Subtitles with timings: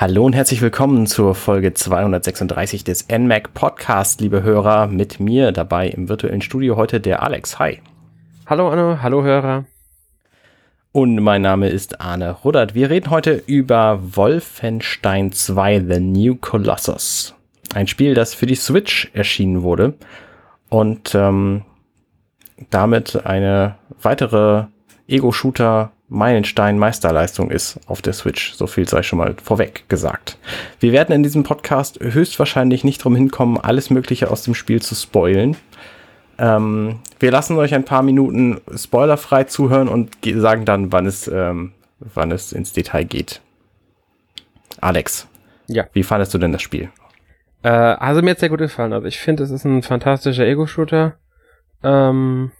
[0.00, 4.86] Hallo und herzlich willkommen zur Folge 236 des NMAC Podcast, liebe Hörer.
[4.86, 7.58] Mit mir dabei im virtuellen Studio heute der Alex.
[7.58, 7.82] Hi.
[8.46, 9.66] Hallo Anno, hallo Hörer.
[10.92, 12.74] Und mein Name ist Arne Ruddert.
[12.74, 17.34] Wir reden heute über Wolfenstein 2 The New Colossus.
[17.74, 19.92] Ein Spiel, das für die Switch erschienen wurde
[20.70, 21.66] und ähm,
[22.70, 24.64] damit eine weitere
[25.08, 28.52] Ego-Shooter Meilenstein Meisterleistung ist auf der Switch.
[28.54, 30.38] So viel sei schon mal vorweg gesagt.
[30.80, 34.96] Wir werden in diesem Podcast höchstwahrscheinlich nicht drum hinkommen, alles Mögliche aus dem Spiel zu
[34.96, 35.56] spoilen.
[36.36, 41.74] Ähm, wir lassen euch ein paar Minuten spoilerfrei zuhören und sagen dann, wann es, ähm,
[42.00, 43.40] wann es ins Detail geht.
[44.80, 45.28] Alex.
[45.68, 45.86] Ja.
[45.92, 46.90] Wie fandest du denn das Spiel?
[47.62, 48.92] Äh, also mir hat sehr gut gefallen.
[48.92, 51.14] Also ich finde, es ist ein fantastischer Ego-Shooter.
[51.84, 52.50] Ähm,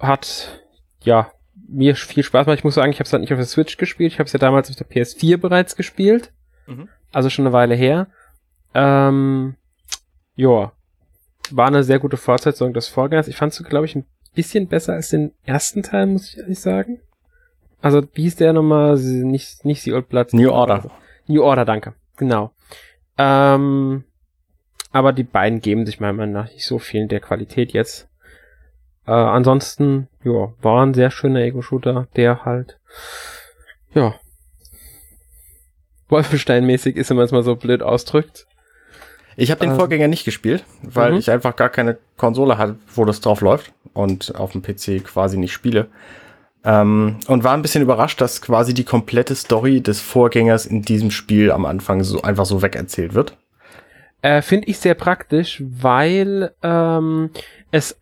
[0.00, 0.60] hat,
[1.02, 1.30] ja,
[1.72, 2.58] mir viel Spaß macht.
[2.58, 4.12] Ich muss sagen, ich habe es halt nicht auf der Switch gespielt.
[4.12, 6.32] Ich habe es ja damals auf der PS4 bereits gespielt.
[6.66, 6.88] Mhm.
[7.12, 8.08] Also schon eine Weile her.
[8.74, 9.56] Ähm,
[10.34, 10.72] ja,
[11.50, 13.28] war eine sehr gute Fortsetzung des Vorgängers.
[13.28, 16.60] Ich fand es, glaube ich, ein bisschen besser als den ersten Teil, muss ich ehrlich
[16.60, 17.00] sagen.
[17.80, 18.96] Also, wie hieß der nochmal?
[18.96, 20.32] Nicht, nicht The Old Blood.
[20.32, 20.90] New Order.
[21.26, 21.94] New Order, danke.
[22.16, 22.52] Genau.
[23.18, 24.04] Ähm,
[24.92, 28.08] aber die beiden geben sich meiner Meinung nach nicht so viel in der Qualität jetzt.
[29.06, 32.78] Äh, ansonsten, ja, war ein sehr schöner Ego-Shooter, der halt,
[33.94, 34.14] ja,
[36.08, 38.46] Wolfenstein-mäßig ist, wenn man es mal so blöd ausdrückt.
[39.36, 41.18] Ich habe den ähm, Vorgänger nicht gespielt, weil mhm.
[41.18, 45.38] ich einfach gar keine Konsole hatte, wo das drauf läuft und auf dem PC quasi
[45.38, 45.88] nicht spiele.
[46.64, 51.10] Ähm, und war ein bisschen überrascht, dass quasi die komplette Story des Vorgängers in diesem
[51.10, 53.36] Spiel am Anfang so einfach so wegerzählt wird.
[54.20, 57.30] Äh, Finde ich sehr praktisch, weil ähm,
[57.72, 58.00] es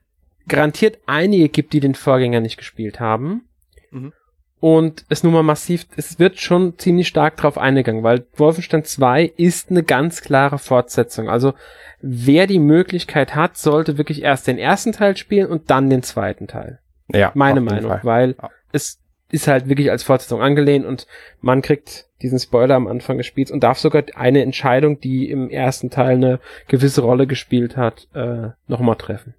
[0.50, 3.48] garantiert einige gibt, die den Vorgänger nicht gespielt haben.
[3.90, 4.12] Mhm.
[4.60, 9.24] Und es nun mal massiv, es wird schon ziemlich stark drauf eingegangen, weil Wolfenstein 2
[9.24, 11.30] ist eine ganz klare Fortsetzung.
[11.30, 11.54] Also
[12.02, 16.46] wer die Möglichkeit hat, sollte wirklich erst den ersten Teil spielen und dann den zweiten
[16.46, 16.78] Teil.
[17.08, 17.32] Ja.
[17.34, 18.00] Meine Meinung, Fall.
[18.02, 18.50] weil ja.
[18.72, 19.00] es
[19.30, 21.06] ist halt wirklich als Fortsetzung angelehnt und
[21.40, 25.48] man kriegt diesen Spoiler am Anfang des Spiels und darf sogar eine Entscheidung, die im
[25.48, 26.38] ersten Teil eine
[26.68, 29.34] gewisse Rolle gespielt hat, äh, nochmal treffen.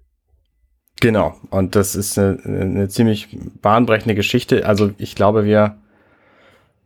[1.02, 4.66] Genau, und das ist eine, eine ziemlich bahnbrechende Geschichte.
[4.66, 5.76] Also ich glaube, wir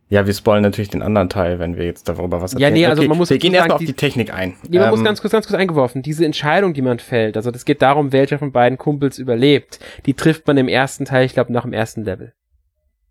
[0.09, 2.73] ja, wir spoilen natürlich den anderen Teil, wenn wir jetzt darüber was erzählen.
[2.73, 4.55] Ja, nee, also okay, man muss wir gehen erstmal auf die Technik ein.
[4.67, 6.01] Nee, man ähm, muss ganz kurz, ganz kurz eingeworfen.
[6.01, 10.15] Diese Entscheidung, die man fällt, also das geht darum, welcher von beiden Kumpels überlebt, die
[10.15, 12.33] trifft man im ersten Teil, ich glaube, nach dem ersten Level.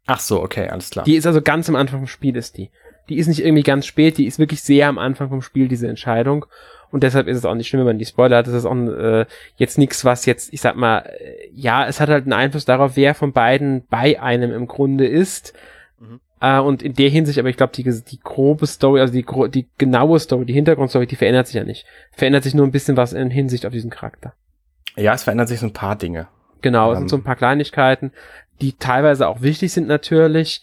[0.06, 1.05] Ach so, okay, alles klar.
[1.05, 2.71] Die ist also ganz am Anfang vom Spiel, ist die.
[3.11, 5.87] Die ist nicht irgendwie ganz spät, die ist wirklich sehr am Anfang vom Spiel, diese
[5.87, 6.47] Entscheidung.
[6.91, 8.47] Und deshalb ist es auch nicht schlimm, wenn man die Spoiler hat.
[8.47, 9.27] Das ist auch äh,
[9.57, 12.97] jetzt nichts, was jetzt, ich sag mal, äh, ja, es hat halt einen Einfluss darauf,
[12.97, 15.53] wer von beiden bei einem im Grunde ist.
[15.99, 16.21] Mhm.
[16.41, 19.69] Äh, und in der Hinsicht, aber ich glaube, die, die grobe Story, also die, die
[19.79, 21.87] genaue Story, die Hintergrundstory, die verändert sich ja nicht.
[22.13, 24.35] Verändert sich nur ein bisschen was in Hinsicht auf diesen Charakter.
[24.97, 26.29] Ja, es verändert sich so ein paar Dinge.
[26.63, 28.13] Genau, es sind so ein paar Kleinigkeiten,
[28.61, 30.63] die teilweise auch wichtig sind natürlich,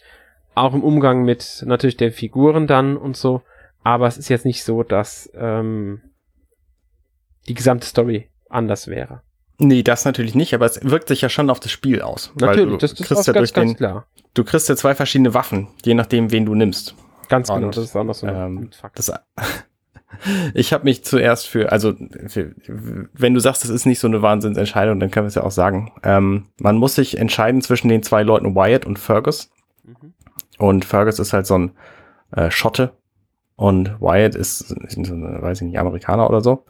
[0.54, 3.42] auch im Umgang mit natürlich den Figuren dann und so.
[3.82, 6.00] Aber es ist jetzt nicht so, dass ähm,
[7.48, 9.22] die gesamte Story anders wäre.
[9.58, 12.32] Nee, das natürlich nicht, aber es wirkt sich ja schon auf das Spiel aus.
[12.40, 14.06] Natürlich, das, das ist ja ganz, ganz klar.
[14.34, 16.96] Du kriegst ja zwei verschiedene Waffen, je nachdem, wen du nimmst.
[17.28, 18.98] Ganz genau, Und, das ist auch noch so ähm, Fakt.
[18.98, 19.12] Das,
[20.54, 21.94] ich habe mich zuerst für, also
[22.26, 22.54] für,
[23.12, 25.52] wenn du sagst, das ist nicht so eine Wahnsinnsentscheidung, dann können wir es ja auch
[25.52, 25.92] sagen.
[26.02, 29.50] Ähm, man muss sich entscheiden zwischen den zwei Leuten Wyatt und Fergus.
[29.84, 30.14] Mhm.
[30.58, 31.72] Und Fergus ist halt so ein
[32.32, 32.92] äh, Schotte
[33.56, 36.64] und Wyatt ist, weiß ich nicht, Amerikaner oder so.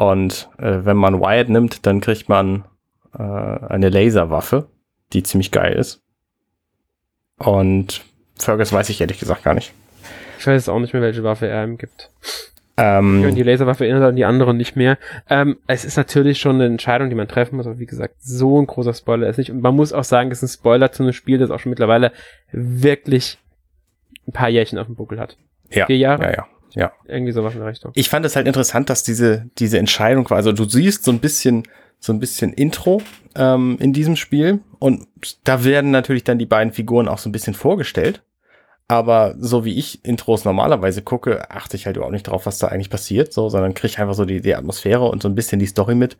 [0.00, 2.64] Und äh, wenn man Wyatt nimmt, dann kriegt man
[3.12, 4.70] äh, eine Laserwaffe,
[5.12, 6.00] die ziemlich geil ist.
[7.36, 8.00] Und
[8.38, 9.74] Fergus weiß ich ehrlich gesagt gar nicht.
[10.38, 12.10] Ich weiß auch nicht mehr, welche Waffe er ihm gibt.
[12.78, 14.96] Ähm, ich die Laserwaffe erinnert an die anderen nicht mehr.
[15.28, 18.58] Ähm, es ist natürlich schon eine Entscheidung, die man treffen muss, aber wie gesagt, so
[18.58, 19.50] ein großer Spoiler ist nicht.
[19.50, 21.70] Und man muss auch sagen, es ist ein Spoiler zu einem Spiel, das auch schon
[21.70, 22.12] mittlerweile
[22.52, 23.36] wirklich
[24.26, 25.36] ein paar Jährchen auf dem Buckel hat.
[25.68, 25.84] Ja.
[25.84, 26.22] Vier Jahre?
[26.22, 26.46] Ja, ja.
[26.74, 26.92] Ja.
[27.06, 27.92] Irgendwie sowas in der Richtung.
[27.94, 30.36] Ich fand es halt interessant, dass diese, diese Entscheidung war.
[30.36, 31.64] Also du siehst so ein bisschen,
[31.98, 33.02] so ein bisschen Intro
[33.36, 35.06] ähm, in diesem Spiel und
[35.44, 38.22] da werden natürlich dann die beiden Figuren auch so ein bisschen vorgestellt.
[38.88, 42.66] Aber so wie ich Intros normalerweise gucke, achte ich halt überhaupt nicht drauf, was da
[42.68, 45.66] eigentlich passiert, so, sondern kriege einfach so die, die Atmosphäre und so ein bisschen die
[45.66, 46.16] Story mit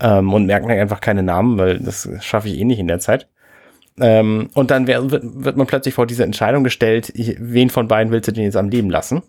[0.00, 2.98] ähm, und merken halt einfach keine Namen, weil das schaffe ich eh nicht in der
[2.98, 3.28] Zeit.
[4.00, 8.28] Ähm, und dann wird, wird man plötzlich vor diese Entscheidung gestellt, wen von beiden willst
[8.28, 9.22] du denn jetzt am Leben lassen?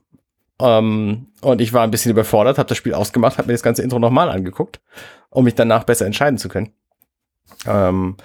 [0.62, 3.82] Ähm, und ich war ein bisschen überfordert, habe das Spiel ausgemacht, habe mir das ganze
[3.82, 4.80] Intro nochmal angeguckt,
[5.30, 6.72] um mich danach besser entscheiden zu können.
[7.66, 8.18] Ähm,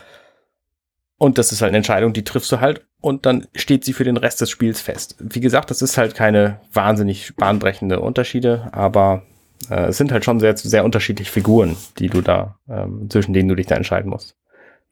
[1.17, 4.05] Und das ist halt eine Entscheidung, die triffst du halt und dann steht sie für
[4.05, 5.17] den Rest des Spiels fest.
[5.21, 9.23] Wie gesagt, das ist halt keine wahnsinnig bahnbrechende Unterschiede, aber
[9.71, 13.49] äh, es sind halt schon sehr, sehr unterschiedliche Figuren, die du da, ähm, zwischen denen
[13.49, 14.37] du dich da entscheiden musst.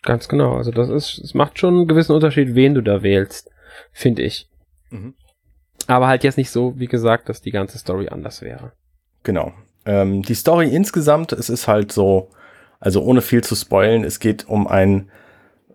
[0.02, 0.54] Ganz genau.
[0.56, 3.50] Also das ist, es macht schon einen gewissen Unterschied, wen du da wählst,
[3.92, 4.48] finde ich.
[4.90, 5.14] Mhm.
[5.88, 8.72] Aber halt jetzt nicht so, wie gesagt, dass die ganze Story anders wäre.
[9.22, 9.52] Genau.
[9.84, 12.28] Ähm, die Story insgesamt, es ist halt so,
[12.80, 15.08] also ohne viel zu spoilen, es geht um ein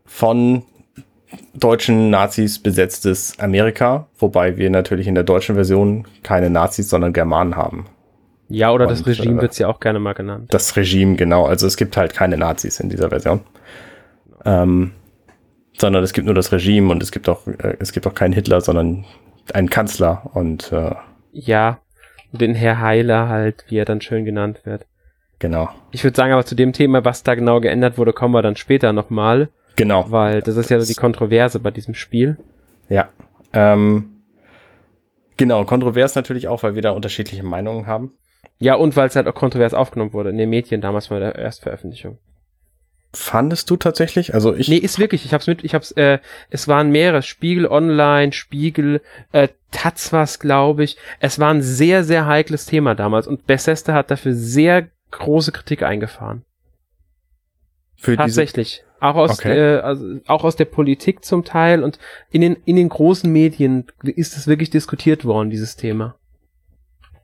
[0.05, 0.63] von
[1.53, 7.55] deutschen Nazis besetztes Amerika, wobei wir natürlich in der deutschen Version keine Nazis, sondern Germanen
[7.55, 7.87] haben.
[8.49, 10.53] Ja, oder Und, das Regime äh, wird ja auch gerne mal genannt.
[10.53, 11.45] Das Regime, genau.
[11.45, 13.41] Also es gibt halt keine Nazis in dieser Version.
[14.45, 14.91] Ähm,
[15.77, 18.33] sondern es gibt nur das Regime und es gibt auch, äh, es gibt auch keinen
[18.33, 19.05] Hitler, sondern
[19.55, 20.95] einen Kanzler und äh,
[21.31, 21.79] ja,
[22.31, 24.85] den Herr Heiler halt, wie er dann schön genannt wird.
[25.39, 25.69] Genau.
[25.91, 28.55] Ich würde sagen, aber zu dem Thema, was da genau geändert wurde, kommen wir dann
[28.55, 29.49] später nochmal.
[29.75, 30.05] Genau.
[30.09, 32.37] Weil das ist ja die Kontroverse bei diesem Spiel.
[32.89, 33.09] Ja.
[33.53, 34.23] Ähm,
[35.37, 38.13] genau, kontrovers natürlich auch, weil wir da unterschiedliche Meinungen haben.
[38.59, 41.35] Ja, und weil es halt auch kontrovers aufgenommen wurde in den Medien damals bei der
[41.35, 42.17] Erstveröffentlichung.
[43.13, 44.33] Fandest du tatsächlich?
[44.33, 44.67] Also ich.
[44.67, 45.25] Nee, ist wirklich.
[45.25, 46.19] Ich hab's mit, ich hab's, äh,
[46.49, 47.21] es waren mehrere.
[47.21, 49.01] Spiegel Online, Spiegel,
[49.31, 50.97] äh, Taz was, glaube ich.
[51.19, 55.83] Es war ein sehr, sehr heikles Thema damals und Bethesda hat dafür sehr große Kritik
[55.83, 56.43] eingefahren.
[57.95, 58.83] Für Tatsächlich.
[58.99, 59.57] Auch aus, okay.
[59.57, 61.99] äh, also, auch aus der Politik zum Teil und
[62.31, 66.15] in den, in den großen Medien ist es wirklich diskutiert worden, dieses Thema.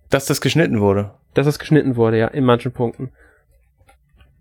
[0.10, 1.16] Dass das geschnitten wurde?
[1.34, 3.12] Dass das geschnitten wurde, ja, in manchen Punkten.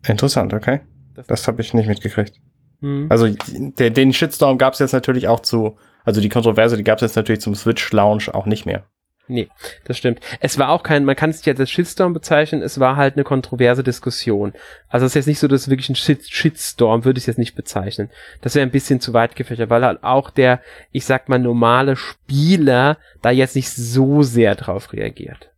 [0.06, 0.81] Interessant, okay.
[1.14, 2.41] Das, das habe ich nicht mitgekriegt.
[2.81, 3.06] Mhm.
[3.09, 6.99] Also der, den Shitstorm gab es jetzt natürlich auch zu, also die Kontroverse, die gab
[6.99, 8.85] es jetzt natürlich zum Switch Launch auch nicht mehr.
[9.29, 9.49] Nee,
[9.85, 10.20] das stimmt.
[10.41, 13.25] Es war auch kein, man kann es nicht als Shitstorm bezeichnen, es war halt eine
[13.25, 14.53] kontroverse Diskussion.
[14.88, 17.38] Also es ist jetzt nicht so, dass es wirklich ein Shit Shitstorm, würde ich jetzt
[17.38, 18.11] nicht bezeichnen.
[18.41, 20.61] Das wäre ein bisschen zu weit gefächert, weil halt auch der,
[20.91, 25.51] ich sag mal, normale Spieler da jetzt nicht so sehr drauf reagiert.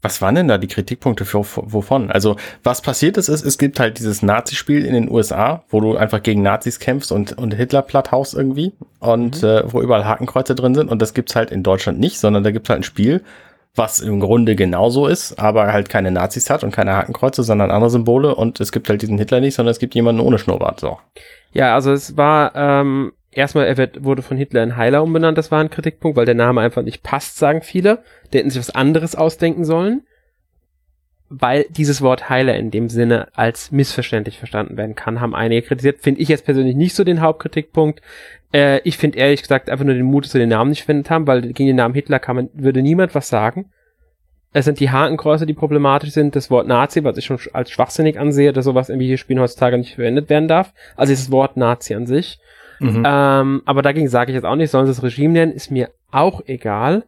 [0.00, 2.10] Was waren denn da die Kritikpunkte für, wovon?
[2.10, 5.96] Also, was passiert ist, ist, es gibt halt dieses Nazi-Spiel in den USA, wo du
[5.96, 9.48] einfach gegen Nazis kämpfst und, und Hitler platthaust irgendwie und mhm.
[9.48, 12.52] äh, wo überall Hakenkreuze drin sind und das gibt's halt in Deutschland nicht, sondern da
[12.52, 13.22] gibt's halt ein Spiel,
[13.74, 17.90] was im Grunde genauso ist, aber halt keine Nazis hat und keine Hakenkreuze, sondern andere
[17.90, 20.98] Symbole und es gibt halt diesen Hitler nicht, sondern es gibt jemanden ohne Schnurrbart, so.
[21.52, 25.50] Ja, also es war, ähm, erstmal, er wird, wurde von Hitler in Heiler umbenannt, das
[25.50, 28.02] war ein Kritikpunkt, weil der Name einfach nicht passt, sagen viele.
[28.32, 30.02] Der hätten sich was anderes ausdenken sollen,
[31.30, 36.00] weil dieses Wort Heiler in dem Sinne als missverständlich verstanden werden kann, haben einige kritisiert.
[36.00, 38.02] Finde ich jetzt persönlich nicht so den Hauptkritikpunkt.
[38.52, 41.10] Äh, ich finde ehrlich gesagt einfach nur den Mut, dass sie den Namen nicht verwendet
[41.10, 43.70] haben, weil gegen den Namen Hitler kann man, würde niemand was sagen.
[44.52, 46.34] Es sind die Hakenkreuze, die problematisch sind.
[46.34, 49.76] Das Wort Nazi, was ich schon als schwachsinnig ansehe, dass sowas irgendwie hier spielen heutzutage
[49.76, 50.72] nicht verwendet werden darf.
[50.96, 52.40] Also das Wort Nazi an sich.
[52.80, 53.02] Mhm.
[53.06, 55.90] Ähm, aber dagegen sage ich jetzt auch nicht, sollen sie das Regime nennen, ist mir
[56.10, 57.04] auch egal.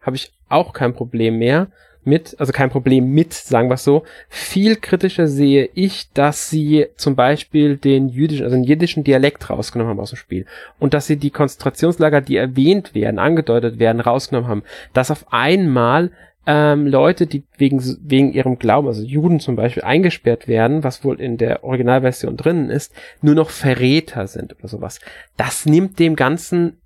[0.00, 1.68] Habe ich auch kein Problem mehr
[2.04, 4.04] mit, also kein Problem mit, sagen wir es so.
[4.28, 9.90] Viel kritischer sehe ich, dass sie zum Beispiel den jüdischen, also den jiddischen Dialekt rausgenommen
[9.90, 10.46] haben aus dem Spiel.
[10.78, 14.62] Und dass sie die Konzentrationslager, die erwähnt werden, angedeutet werden, rausgenommen haben.
[14.92, 16.10] Dass auf einmal
[16.46, 21.20] ähm, Leute, die wegen, wegen ihrem Glauben, also Juden zum Beispiel, eingesperrt werden, was wohl
[21.20, 25.00] in der Originalversion drinnen ist, nur noch Verräter sind oder sowas.
[25.36, 26.78] Das nimmt dem Ganzen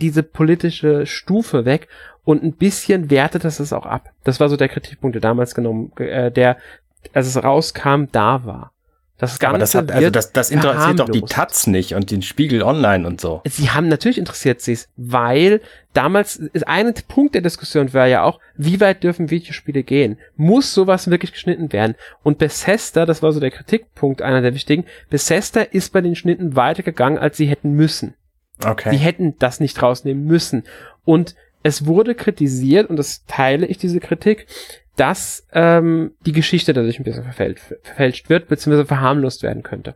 [0.00, 1.88] diese politische Stufe weg
[2.24, 4.10] und ein bisschen wertet das es auch ab.
[4.24, 6.56] Das war so der Kritikpunkt, der damals genommen, äh, der,
[7.12, 8.72] als es rauskam, da war.
[9.18, 12.22] Das Ganze Aber das hat, also das, das interessiert doch die Taz nicht und den
[12.22, 13.42] Spiegel Online und so.
[13.44, 15.60] Sie haben natürlich interessiert sie es, weil
[15.92, 20.18] damals ist ein Punkt der Diskussion war ja auch, wie weit dürfen Videospiele gehen?
[20.36, 21.96] Muss sowas wirklich geschnitten werden?
[22.22, 26.54] Und Bethesda, das war so der Kritikpunkt, einer der wichtigen, Bethesda ist bei den Schnitten
[26.54, 28.14] weitergegangen, als sie hätten müssen.
[28.64, 28.90] Okay.
[28.90, 30.62] Sie hätten das nicht rausnehmen müssen.
[31.04, 31.34] Und
[31.64, 34.46] es wurde kritisiert, und das teile ich diese Kritik,
[34.98, 39.94] dass ähm, die Geschichte dadurch ein bisschen verfälscht, verfälscht wird, beziehungsweise verharmlost werden könnte.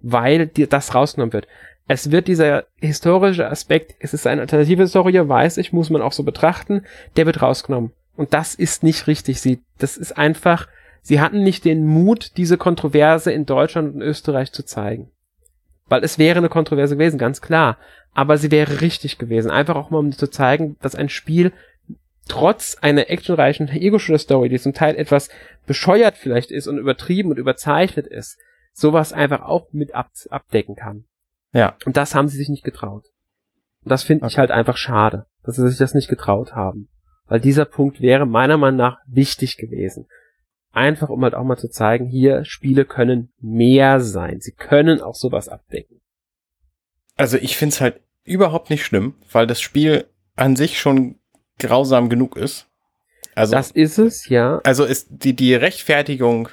[0.00, 1.46] Weil die, das rausgenommen wird.
[1.86, 6.12] Es wird dieser historische Aspekt, es ist eine alternative Historie, weiß ich, muss man auch
[6.12, 7.92] so betrachten, der wird rausgenommen.
[8.16, 9.42] Und das ist nicht richtig.
[9.42, 10.68] Sie, das ist einfach,
[11.02, 15.10] sie hatten nicht den Mut, diese Kontroverse in Deutschland und Österreich zu zeigen.
[15.86, 17.76] Weil es wäre eine Kontroverse gewesen, ganz klar.
[18.14, 19.50] Aber sie wäre richtig gewesen.
[19.50, 21.52] Einfach auch mal, um zu zeigen, dass ein Spiel
[22.28, 25.28] trotz einer actionreichen Ego-Shooter-Story, die zum Teil etwas
[25.66, 28.38] bescheuert vielleicht ist und übertrieben und überzeichnet ist,
[28.72, 31.04] sowas einfach auch mit ab abdecken kann.
[31.52, 31.76] Ja.
[31.84, 33.04] Und das haben sie sich nicht getraut.
[33.84, 34.32] Und das finde okay.
[34.32, 36.88] ich halt einfach schade, dass sie sich das nicht getraut haben.
[37.26, 40.06] Weil dieser Punkt wäre meiner Meinung nach wichtig gewesen.
[40.72, 44.40] einfach um halt auch mal zu zeigen, hier Spiele können mehr sein.
[44.40, 46.00] Sie können auch sowas abdecken.
[47.16, 51.20] Also ich find's halt überhaupt nicht schlimm, weil das Spiel an sich schon
[51.58, 52.66] grausam genug ist.
[53.34, 54.60] Also, das ist es, ja.
[54.64, 56.48] Also ist die, die Rechtfertigung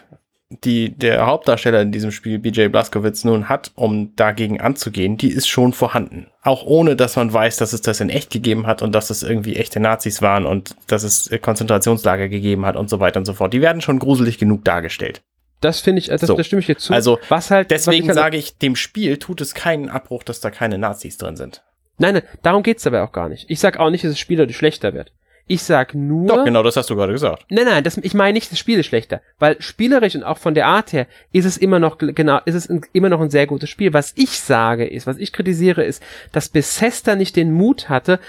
[0.64, 5.48] die der Hauptdarsteller in diesem Spiel, BJ Blazkowicz, nun hat, um dagegen anzugehen, die ist
[5.48, 6.28] schon vorhanden.
[6.44, 9.24] Auch ohne, dass man weiß, dass es das in echt gegeben hat und dass es
[9.24, 13.34] irgendwie echte Nazis waren und dass es Konzentrationslager gegeben hat und so weiter und so
[13.34, 13.54] fort.
[13.54, 15.22] Die werden schon gruselig genug dargestellt.
[15.62, 16.36] Das finde ich, das, so.
[16.36, 16.94] das stimme ich jetzt zu.
[16.94, 20.24] Also, was halt, deswegen was ich halt sage ich, dem Spiel tut es keinen Abbruch,
[20.24, 21.64] dass da keine Nazis drin sind.
[22.02, 23.46] Nein, nein, darum geht's aber auch gar nicht.
[23.48, 25.12] Ich sag auch nicht, dass das Spiel dadurch schlechter wird.
[25.46, 26.28] Ich sag nur.
[26.28, 27.46] Doch, genau, das hast du gerade gesagt.
[27.50, 29.22] Nein, nein, das, ich meine nicht, das Spiel ist schlechter.
[29.38, 32.70] Weil spielerisch und auch von der Art her ist es immer noch, genau, ist es
[32.70, 33.94] ein, immer noch ein sehr gutes Spiel.
[33.94, 38.20] Was ich sage ist, was ich kritisiere ist, dass Bethesda nicht den Mut hatte,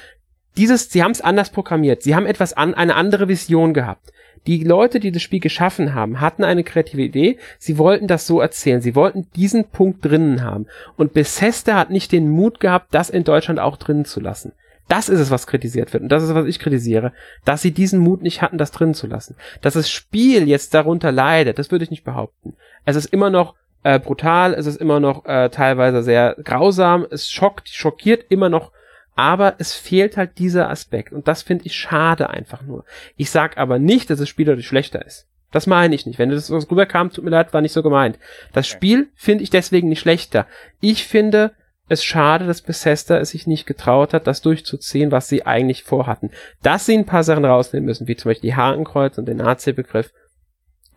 [0.58, 2.02] dieses, sie haben es anders programmiert.
[2.02, 4.12] Sie haben etwas an, eine andere Vision gehabt.
[4.46, 7.38] Die Leute, die das Spiel geschaffen haben, hatten eine kreative Idee.
[7.58, 8.80] Sie wollten das so erzählen.
[8.80, 10.66] Sie wollten diesen Punkt drinnen haben.
[10.96, 14.52] Und Bethesda hat nicht den Mut gehabt, das in Deutschland auch drinnen zu lassen.
[14.88, 16.02] Das ist es, was kritisiert wird.
[16.02, 17.12] Und das ist, was ich kritisiere.
[17.44, 19.36] Dass sie diesen Mut nicht hatten, das drin zu lassen.
[19.60, 22.54] Dass das Spiel jetzt darunter leidet, das würde ich nicht behaupten.
[22.84, 27.30] Es ist immer noch äh, brutal, es ist immer noch äh, teilweise sehr grausam, es
[27.30, 28.72] schockt, schockiert immer noch,
[29.14, 31.12] aber es fehlt halt dieser Aspekt.
[31.12, 32.84] Und das finde ich schade einfach nur.
[33.16, 35.28] Ich sag aber nicht, dass das Spiel dadurch schlechter ist.
[35.50, 36.18] Das meine ich nicht.
[36.18, 38.18] Wenn das rüberkam, tut mir leid, war nicht so gemeint.
[38.52, 40.46] Das Spiel finde ich deswegen nicht schlechter.
[40.80, 41.52] Ich finde,
[41.88, 46.30] es schade, dass Bethesda es sich nicht getraut hat, das durchzuziehen, was sie eigentlich vorhatten.
[46.62, 50.10] Dass sie ein paar Sachen rausnehmen müssen, wie zum Beispiel die Hakenkreuz und den AC-Begriff,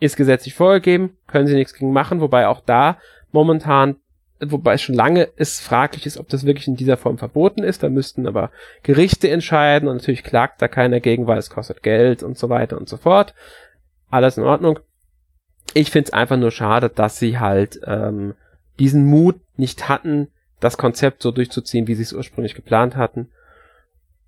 [0.00, 2.98] ist gesetzlich vorgegeben, können sie nichts gegen machen, wobei auch da
[3.32, 3.96] momentan,
[4.40, 7.82] wobei es schon lange ist, fraglich ist, ob das wirklich in dieser Form verboten ist.
[7.82, 8.50] Da müssten aber
[8.82, 12.76] Gerichte entscheiden und natürlich klagt da keiner gegen, weil es kostet Geld und so weiter
[12.76, 13.34] und so fort.
[14.10, 14.78] Alles in Ordnung.
[15.74, 18.34] Ich finde es einfach nur schade, dass sie halt ähm,
[18.78, 20.28] diesen Mut nicht hatten,
[20.60, 23.30] das Konzept so durchzuziehen, wie sie es ursprünglich geplant hatten.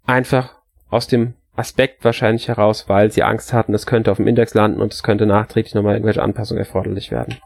[0.07, 0.57] Einfach
[0.91, 4.81] aus dem Aspekt wahrscheinlich heraus, weil sie Angst hatten, es könnte auf dem Index landen
[4.81, 7.37] und es könnte nachträglich nochmal irgendwelche Anpassungen erforderlich werden.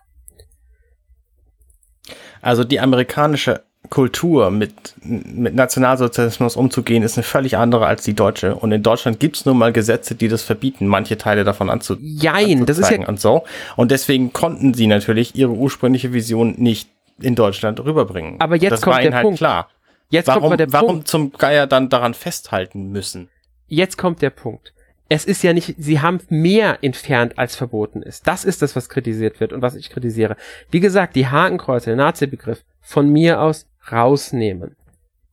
[2.43, 8.55] Also die amerikanische Kultur mit, mit Nationalsozialismus umzugehen, ist eine völlig andere als die deutsche.
[8.55, 11.97] Und in Deutschland gibt es nun mal Gesetze, die das verbieten, manche Teile davon anzu
[12.01, 13.45] Jein, das ist ja und so.
[13.77, 16.89] Und deswegen konnten sie natürlich ihre ursprüngliche Vision nicht
[17.21, 18.41] in Deutschland rüberbringen.
[18.41, 19.39] Aber jetzt das kommt war der halt Punkt.
[19.39, 19.69] klar.
[20.09, 21.09] Jetzt warum, kommt der warum Punkt.
[21.09, 23.29] zum Geier dann daran festhalten müssen?
[23.67, 24.73] Jetzt kommt der Punkt.
[25.09, 28.27] Es ist ja nicht, sie haben mehr entfernt als verboten ist.
[28.27, 30.37] Das ist das, was kritisiert wird und was ich kritisiere.
[30.71, 34.77] Wie gesagt, die Hakenkreuze, der Nazi-Begriff, von mir aus rausnehmen.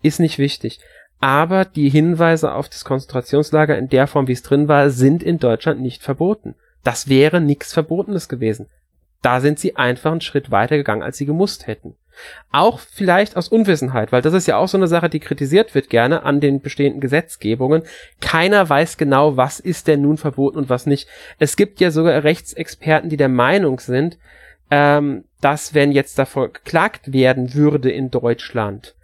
[0.02, 0.80] Ist nicht wichtig.
[1.20, 5.40] Aber die Hinweise auf das Konzentrationslager in der Form, wie es drin war, sind in
[5.40, 6.56] Deutschland nicht verboten.
[6.84, 8.68] Das wäre nichts Verbotenes gewesen.
[9.22, 11.96] Da sind sie einfach einen Schritt weiter gegangen, als sie gemusst hätten.
[12.52, 15.90] Auch vielleicht aus Unwissenheit, weil das ist ja auch so eine Sache, die kritisiert wird
[15.90, 17.84] gerne an den bestehenden Gesetzgebungen.
[18.22, 21.08] Keiner weiß genau, was ist denn nun verboten und was nicht.
[21.38, 24.18] Es gibt ja sogar Rechtsexperten, die der Meinung sind,
[24.72, 28.96] ähm, dass wenn jetzt davor geklagt werden würde in Deutschland,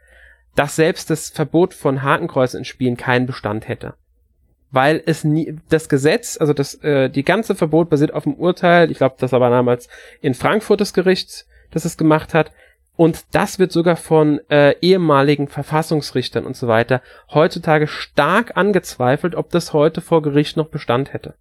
[0.56, 3.96] dass selbst das Verbot von Hakenkreuzen in Spielen keinen Bestand hätte
[4.76, 8.92] weil es nie, das Gesetz, also das, äh, die ganze Verbot basiert auf dem Urteil,
[8.92, 9.88] ich glaube, das war damals
[10.22, 12.52] in Frankfurt das Gericht, das es gemacht hat,
[12.96, 17.02] und das wird sogar von äh, ehemaligen Verfassungsrichtern und so weiter
[17.34, 21.36] heutzutage stark angezweifelt, ob das heute vor Gericht noch Bestand hätte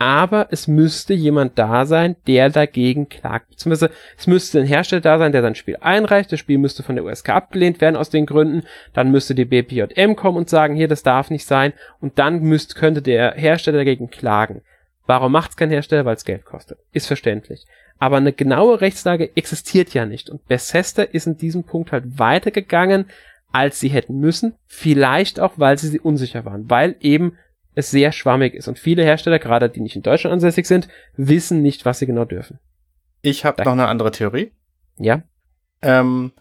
[0.00, 3.50] aber es müsste jemand da sein, der dagegen klagt.
[3.50, 6.32] Beziehungsweise es müsste ein Hersteller da sein, der sein Spiel einreicht.
[6.32, 8.62] Das Spiel müsste von der USK abgelehnt werden aus den Gründen.
[8.94, 11.74] Dann müsste die BPJM kommen und sagen, hier, das darf nicht sein.
[12.00, 14.62] Und dann müsste, könnte der Hersteller dagegen klagen.
[15.04, 16.06] Warum macht es kein Hersteller?
[16.06, 16.78] Weil es Geld kostet.
[16.92, 17.66] Ist verständlich.
[18.00, 20.30] Aber eine genaue Rechtslage existiert ja nicht.
[20.30, 23.04] Und Bethesda ist in diesem Punkt halt weitergegangen,
[23.52, 24.54] als sie hätten müssen.
[24.66, 26.68] Vielleicht auch, weil sie, sie unsicher waren.
[26.70, 27.36] Weil eben
[27.74, 28.68] es sehr schwammig ist.
[28.68, 32.24] Und viele Hersteller, gerade die nicht in Deutschland ansässig sind, wissen nicht, was sie genau
[32.24, 32.58] dürfen.
[33.20, 34.50] Ich habe noch eine andere Theorie.
[34.98, 35.22] Ja.
[35.82, 36.32] Ähm,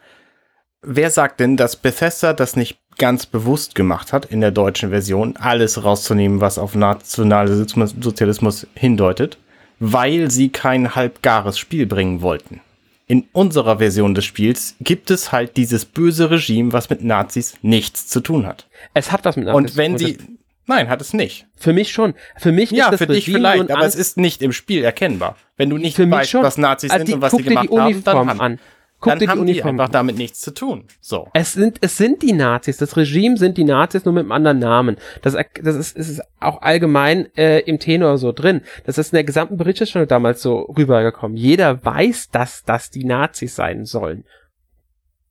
[0.81, 5.35] wer sagt denn, dass Bethesda das nicht ganz bewusst gemacht hat, in der deutschen Version
[5.37, 9.37] alles rauszunehmen, was auf nationalen Sozialismus hindeutet,
[9.79, 12.61] weil sie kein halbgares Spiel bringen wollten?
[13.07, 18.07] In unserer Version des Spiels gibt es halt dieses böse Regime, was mit Nazis nichts
[18.07, 18.67] zu tun hat.
[18.93, 19.85] Es hat was mit Nazis zu tun.
[19.85, 20.17] Und wenn sie,
[20.69, 21.47] Nein, hat es nicht.
[21.55, 22.13] Für mich schon.
[22.37, 25.35] Für mich ja, ist das für dich vielleicht, aber es ist nicht im Spiel erkennbar.
[25.57, 26.43] Wenn du nicht weißt, schon.
[26.43, 28.59] was Nazis also sind und was sie gemacht die Uniform haben, dann an.
[29.01, 30.83] Guck dann haben die, die einfach damit nichts zu tun.
[30.99, 31.29] So.
[31.33, 32.77] Es sind, es sind die Nazis.
[32.77, 34.97] Das Regime sind die Nazis nur mit einem anderen Namen.
[35.21, 38.61] Das, das ist, ist auch allgemein äh, im Tenor so drin.
[38.85, 41.37] Das ist in der gesamten Berichterstattung damals so rübergekommen.
[41.37, 44.25] Jeder weiß, dass das die Nazis sein sollen.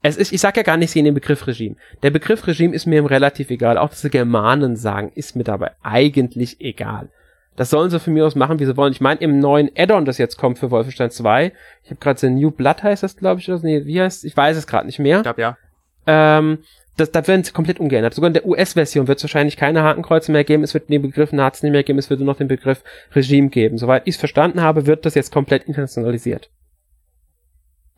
[0.01, 1.77] Es ist, ich sag ja gar nicht sie in den Begriff Regime.
[2.03, 3.77] Der Begriff Regime ist mir relativ egal.
[3.77, 7.11] Auch dass sie Germanen sagen, ist mir dabei eigentlich egal.
[7.59, 8.93] Das sollen sie für mich aus machen, wie sie wollen.
[8.93, 12.29] Ich meine, im neuen Add-on, das jetzt kommt für Wolfenstein 2, ich habe gerade so
[12.29, 15.01] New Blood heißt das, glaube ich, oder nee, wie heißt Ich weiß es gerade nicht
[15.01, 15.17] mehr.
[15.17, 15.59] Ich glaube, ja.
[16.07, 16.59] Ähm,
[16.97, 18.15] das, das werden sie komplett umgeändert.
[18.15, 20.63] Sogar in der US-Version wird es wahrscheinlich keine Hakenkreuze mehr geben.
[20.63, 21.99] Es wird den Begriff Nazis nicht mehr geben.
[21.99, 23.77] Es wird nur noch den Begriff Regime geben.
[23.77, 26.51] Soweit ich es verstanden habe, wird das jetzt komplett internationalisiert.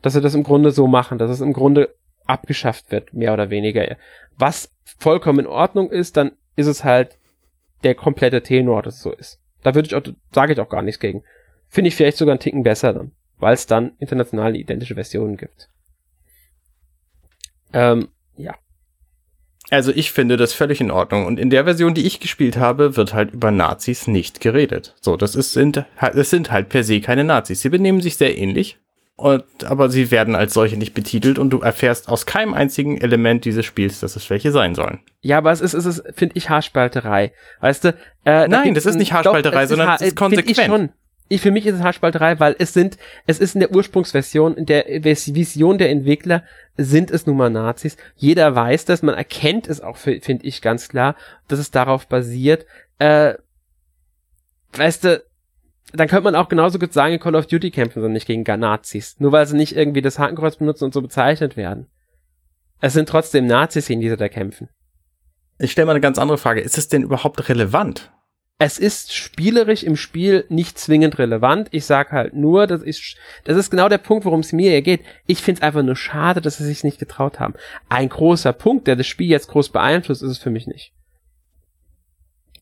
[0.01, 1.93] Dass sie das im Grunde so machen, dass es im Grunde
[2.25, 3.95] abgeschafft wird, mehr oder weniger.
[4.39, 7.19] Was vollkommen in Ordnung ist, dann ist es halt
[7.83, 9.40] der komplette Tenor, dass es so ist.
[9.63, 10.03] Da würde ich auch,
[10.33, 11.23] sage ich auch gar nichts gegen.
[11.67, 15.69] Finde ich vielleicht sogar einen Ticken besser dann, weil es dann international identische Versionen gibt.
[17.73, 18.55] Ähm, ja.
[19.69, 21.25] Also ich finde das völlig in Ordnung.
[21.25, 24.95] Und in der Version, die ich gespielt habe, wird halt über Nazis nicht geredet.
[24.99, 27.61] So, das ist, sind, das sind halt per se keine Nazis.
[27.61, 28.79] Sie benehmen sich sehr ähnlich,
[29.21, 33.45] und, aber sie werden als solche nicht betitelt und du erfährst aus keinem einzigen Element
[33.45, 34.99] dieses Spiels, dass es welche sein sollen.
[35.21, 37.31] Ja, aber es ist, es ist, finde ich, Haarspalterei.
[37.59, 37.89] Weißt du?
[38.25, 40.57] Äh, Nein, das ist nicht Haarspalterei, doch, sondern es ist konsequent.
[40.57, 40.89] Ich schon.
[41.29, 44.65] Ich, für mich ist es Haarspalterei, weil es sind, es ist in der Ursprungsversion, in
[44.65, 46.43] der Vision der Entwickler
[46.75, 47.95] sind es nun mal Nazis.
[48.15, 51.15] Jeder weiß das, man erkennt es auch, finde ich ganz klar,
[51.47, 52.65] dass es darauf basiert.
[52.99, 53.35] Äh,
[54.73, 55.23] weißt du,
[55.93, 59.15] dann könnte man auch genauso gut sagen, Call of Duty kämpfen sie nicht gegen Nazis.
[59.19, 61.87] Nur weil sie nicht irgendwie das Hakenkreuz benutzen und so bezeichnet werden.
[62.79, 64.69] Es sind trotzdem Nazis, gegen die sie da kämpfen.
[65.59, 66.61] Ich stelle mal eine ganz andere Frage.
[66.61, 68.11] Ist es denn überhaupt relevant?
[68.57, 71.69] Es ist spielerisch im Spiel nicht zwingend relevant.
[71.71, 74.81] Ich sag halt nur, das ist, das ist genau der Punkt, worum es mir hier
[74.83, 75.01] geht.
[75.25, 77.55] Ich finde es einfach nur schade, dass sie sich nicht getraut haben.
[77.89, 80.93] Ein großer Punkt, der das Spiel jetzt groß beeinflusst, ist es für mich nicht.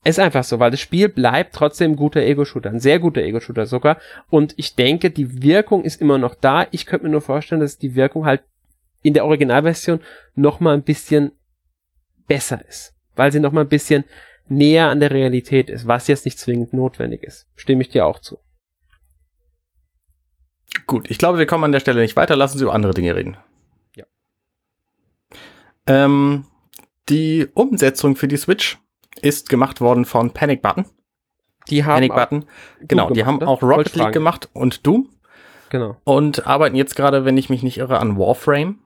[0.02, 3.66] Ist einfach so, weil das Spiel bleibt trotzdem ein guter Ego-Shooter, ein sehr guter Ego-Shooter
[3.66, 3.98] sogar.
[4.30, 6.66] Und ich denke, die Wirkung ist immer noch da.
[6.70, 8.42] Ich könnte mir nur vorstellen, dass die Wirkung halt
[9.02, 10.00] in der Originalversion
[10.34, 11.32] noch mal ein bisschen
[12.26, 14.04] besser ist, weil sie noch mal ein bisschen
[14.48, 17.46] näher an der Realität ist, was jetzt nicht zwingend notwendig ist.
[17.54, 18.38] Stimme ich dir auch zu.
[20.86, 22.36] Gut, ich glaube, wir kommen an der Stelle nicht weiter.
[22.36, 23.36] Lassen Sie über andere Dinge reden.
[23.96, 24.04] Ja.
[25.86, 26.46] Ähm,
[27.08, 28.78] die Umsetzung für die Switch
[29.22, 30.86] ist gemacht worden von Panic Button.
[31.68, 32.44] Die haben Panic Button.
[32.80, 33.48] Genau, gemacht, die haben ne?
[33.48, 35.08] auch Rocket League gemacht und Doom.
[35.70, 35.96] Genau.
[36.04, 38.78] Und arbeiten jetzt gerade, wenn ich mich nicht irre, an Warframe.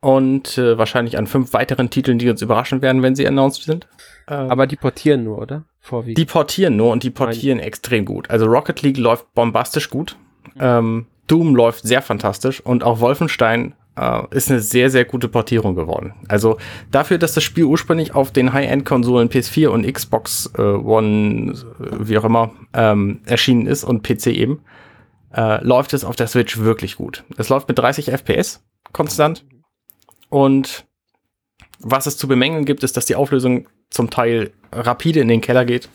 [0.00, 3.88] Und äh, wahrscheinlich an fünf weiteren Titeln, die uns überraschen werden, wenn sie announced sind.
[4.28, 5.64] Ähm, Aber die portieren nur, oder?
[5.80, 6.18] Vorwiegend.
[6.18, 7.66] Die portieren nur und die portieren Nein.
[7.66, 8.30] extrem gut.
[8.30, 10.16] Also Rocket League läuft bombastisch gut.
[10.54, 10.60] Mhm.
[10.60, 15.74] Ähm, Doom läuft sehr fantastisch und auch Wolfenstein äh, ist eine sehr, sehr gute Portierung
[15.74, 16.14] geworden.
[16.28, 16.58] Also
[16.90, 22.24] dafür, dass das Spiel ursprünglich auf den High-End-Konsolen PS4 und Xbox äh, One, wie auch
[22.24, 24.60] immer, ähm, erschienen ist und PC eben,
[25.34, 27.24] äh, läuft es auf der Switch wirklich gut.
[27.36, 29.44] Es läuft mit 30 FPS konstant
[30.28, 30.86] und
[31.78, 35.64] was es zu bemängeln gibt, ist, dass die Auflösung zum Teil rapide in den Keller
[35.64, 35.88] geht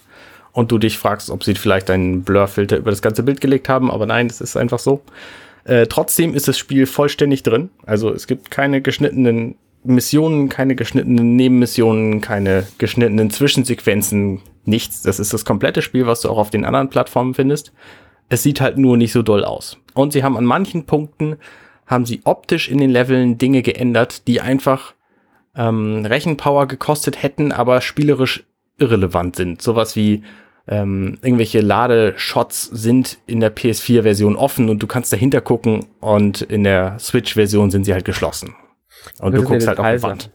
[0.51, 3.89] und du dich fragst, ob sie vielleicht einen Blur-Filter über das ganze Bild gelegt haben,
[3.89, 5.01] aber nein, das ist einfach so.
[5.63, 7.69] Äh, trotzdem ist das Spiel vollständig drin.
[7.85, 15.01] Also es gibt keine geschnittenen Missionen, keine geschnittenen Nebenmissionen, keine geschnittenen Zwischensequenzen, nichts.
[15.01, 17.73] Das ist das komplette Spiel, was du auch auf den anderen Plattformen findest.
[18.29, 19.77] Es sieht halt nur nicht so doll aus.
[19.93, 21.37] Und sie haben an manchen Punkten,
[21.85, 24.93] haben sie optisch in den Leveln Dinge geändert, die einfach
[25.55, 28.45] ähm, Rechenpower gekostet hätten, aber spielerisch
[28.77, 29.61] irrelevant sind.
[29.61, 30.23] Sowas wie
[30.67, 36.63] ähm, irgendwelche Ladeshots sind in der PS4-Version offen und du kannst dahinter gucken und in
[36.63, 38.55] der Switch-Version sind sie halt geschlossen.
[39.19, 40.31] Und du guckst halt auf die Wand.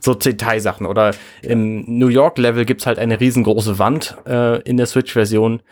[0.00, 0.86] So Detailsachen.
[0.86, 1.12] Oder
[1.42, 5.62] im New York-Level gibt's halt eine riesengroße Wand äh, in der Switch-Version,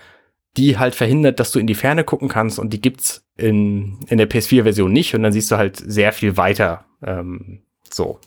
[0.56, 4.18] die halt verhindert, dass du in die Ferne gucken kannst und die gibt's in, in
[4.18, 6.86] der PS4-Version nicht und dann siehst du halt sehr viel weiter.
[7.04, 8.18] Ähm, so.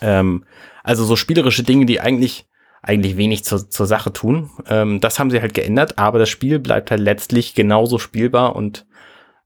[0.00, 0.44] Ähm,
[0.82, 2.46] also so spielerische Dinge, die eigentlich
[2.82, 4.50] eigentlich wenig zur, zur Sache tun.
[4.68, 8.86] Ähm, das haben sie halt geändert, aber das Spiel bleibt halt letztlich genauso spielbar und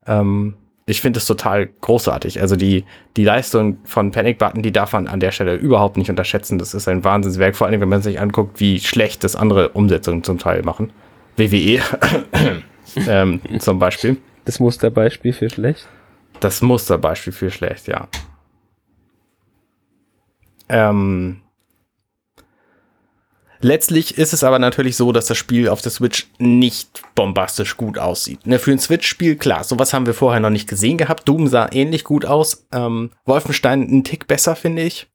[0.06, 0.54] ähm,
[0.86, 2.40] ich finde es total großartig.
[2.42, 2.84] Also die,
[3.16, 6.58] die Leistung von Panic Button, die darf man an der Stelle überhaupt nicht unterschätzen.
[6.58, 10.22] Das ist ein Wahnsinnswerk, vor allem wenn man sich anguckt, wie schlecht das andere Umsetzungen
[10.22, 10.92] zum Teil machen.
[11.36, 11.80] WWE
[13.08, 14.18] ähm, zum Beispiel.
[14.44, 15.88] Das Musterbeispiel für schlecht?
[16.40, 18.08] Das Musterbeispiel für schlecht, ja.
[20.68, 21.40] Ähm,
[23.64, 27.96] Letztlich ist es aber natürlich so, dass das Spiel auf der Switch nicht bombastisch gut
[27.96, 28.46] aussieht.
[28.46, 31.26] Ne, für ein Switch-Spiel, klar, sowas haben wir vorher noch nicht gesehen gehabt.
[31.26, 32.66] Doom sah ähnlich gut aus.
[32.72, 35.06] Ähm, Wolfenstein einen Tick besser, finde ich.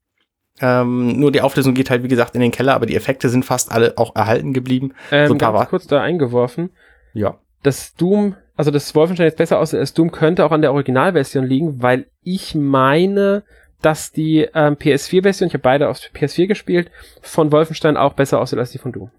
[0.62, 3.46] Ähm, nur die Auflösung geht halt, wie gesagt, in den Keller, aber die Effekte sind
[3.46, 4.96] fast alle auch erhalten geblieben.
[5.12, 6.72] Ähm, so ganz kurz da eingeworfen.
[7.14, 7.38] Ja.
[7.62, 11.46] Das Doom, also das Wolfenstein jetzt besser aussieht als Doom, könnte auch an der Originalversion
[11.46, 13.44] liegen, weil ich meine,
[13.82, 18.60] dass die ähm, PS4-Version, ich habe beide auf PS4 gespielt, von Wolfenstein auch besser aussieht
[18.60, 19.12] als die von Doom.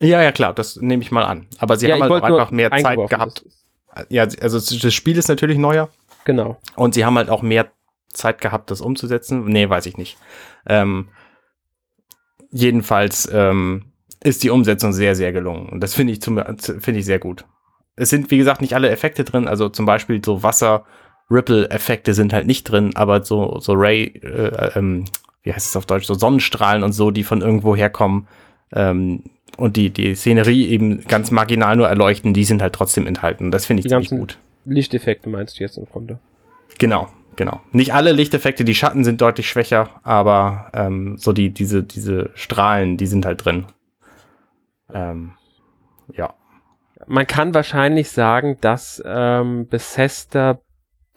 [0.00, 1.46] Ja, ja, klar, das nehme ich mal an.
[1.58, 3.44] Aber sie Ja, haben halt auch einfach mehr Zeit gehabt.
[3.94, 5.90] das- Ja, also das Spiel ist natürlich neuer
[6.24, 6.58] Genau.
[6.76, 7.70] und sie haben halt auch mehr
[8.12, 9.44] Zeit gehabt, das umzusetzen.
[9.44, 10.16] Nee, weiß ich nicht.
[10.66, 11.08] Ähm,
[12.50, 15.68] jedenfalls ähm, ist die Umsetzung sehr, sehr gelungen.
[15.68, 17.44] Und das finde ich, zum- finde ich sehr gut.
[17.96, 19.46] Es sind, wie gesagt, nicht alle Effekte drin.
[19.48, 20.42] Also zum Beispiel so
[21.32, 25.04] Wasser-Ripple-Effekte sind halt nicht drin, aber so, so Ray, äh, ähm,
[25.42, 28.28] wie heißt es auf Deutsch, so Sonnenstrahlen und so, die von irgendwo herkommen
[28.72, 29.24] ähm,
[29.56, 33.50] und die, die Szenerie eben ganz marginal nur erleuchten, die sind halt trotzdem enthalten.
[33.50, 34.38] Das finde ich ziemlich gut.
[34.64, 36.20] Lichteffekte meinst du jetzt im Grunde?
[36.78, 37.60] Genau, genau.
[37.72, 42.96] Nicht alle Lichteffekte, die Schatten sind deutlich schwächer, aber ähm, so die, diese, diese Strahlen,
[42.96, 43.66] die sind halt drin.
[44.94, 45.32] Ähm,
[46.14, 46.34] ja.
[47.06, 50.60] Man kann wahrscheinlich sagen, dass ähm, Bethesda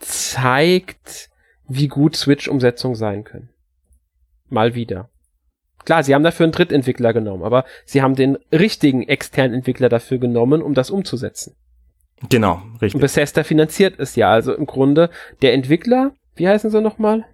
[0.06, 1.30] zeigt,
[1.68, 3.50] wie gut Switch-Umsetzungen sein können.
[4.50, 5.10] Mal wieder.
[5.84, 10.18] Klar, sie haben dafür einen Drittentwickler genommen, aber sie haben den richtigen externen Entwickler dafür
[10.18, 11.56] genommen, um das umzusetzen.
[12.30, 13.02] Genau, Und richtig.
[13.02, 14.32] Bethesda finanziert es ja.
[14.32, 15.10] Also im Grunde
[15.42, 17.26] der Entwickler, wie heißen sie nochmal?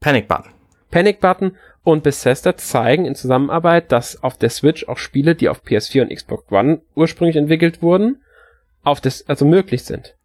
[0.00, 0.52] Panic Button.
[0.90, 5.62] Panic Button und Bethesda zeigen in Zusammenarbeit, dass auf der Switch auch Spiele, die auf
[5.62, 8.22] PS4 und Xbox One ursprünglich entwickelt wurden,
[8.82, 10.15] auf das, also möglich sind.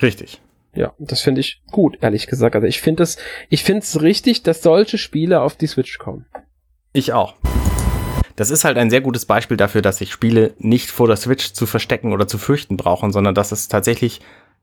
[0.00, 0.40] Richtig.
[0.74, 2.54] Ja, das finde ich gut, ehrlich gesagt.
[2.56, 3.16] Also ich finde es,
[3.48, 6.26] ich finde es richtig, dass solche Spiele auf die Switch kommen.
[6.92, 7.34] Ich auch.
[8.36, 11.52] Das ist halt ein sehr gutes Beispiel dafür, dass sich Spiele nicht vor der Switch
[11.52, 14.20] zu verstecken oder zu fürchten brauchen, sondern dass es tatsächlich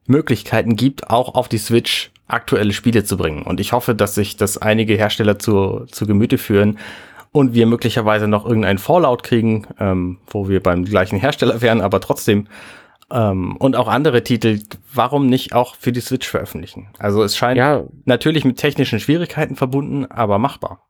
[0.07, 3.43] Möglichkeiten gibt, auch auf die Switch aktuelle Spiele zu bringen.
[3.43, 6.79] Und ich hoffe, dass sich das einige Hersteller zu, zu Gemüte führen
[7.31, 12.01] und wir möglicherweise noch irgendeinen Fallout kriegen, ähm, wo wir beim gleichen Hersteller wären, aber
[12.01, 12.47] trotzdem
[13.13, 14.59] ähm, und auch andere Titel,
[14.93, 16.89] warum nicht auch für die Switch veröffentlichen?
[16.99, 20.87] Also es scheint Ja, natürlich mit technischen Schwierigkeiten verbunden, aber machbar.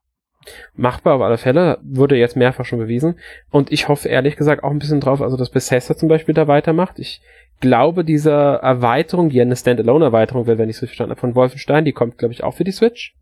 [0.75, 3.19] machbar auf alle Fälle, wurde jetzt mehrfach schon bewiesen.
[3.49, 6.47] Und ich hoffe ehrlich gesagt auch ein bisschen drauf, also dass Bethesda zum Beispiel da
[6.47, 6.97] weitermacht.
[6.99, 7.21] Ich
[7.59, 11.35] glaube, diese Erweiterung, die ja eine Standalone-Erweiterung wird, wenn ich es richtig verstanden habe, von
[11.35, 13.13] Wolfenstein, die kommt, glaube ich, auch für die Switch.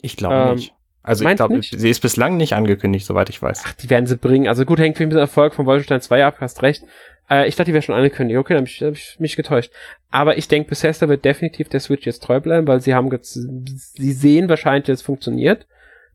[0.00, 0.74] Ich glaube Ähm, nicht.
[1.04, 1.76] Also ich glaube, nicht?
[1.76, 3.64] sie ist bislang nicht angekündigt, soweit ich weiß.
[3.66, 4.46] Ach, die werden sie bringen.
[4.46, 6.84] Also gut, hängt viel mit dem Erfolg von Wolfenstein 2 ab, hast recht.
[7.30, 8.38] Äh, ich dachte, die wäre schon angekündigt.
[8.38, 9.72] Okay, dann habe ich, hab ich mich getäuscht.
[10.10, 13.20] Aber ich denke, Bethesda wird definitiv der Switch jetzt treu bleiben, weil sie haben, ge-
[13.22, 15.66] sie sehen wahrscheinlich, dass es funktioniert.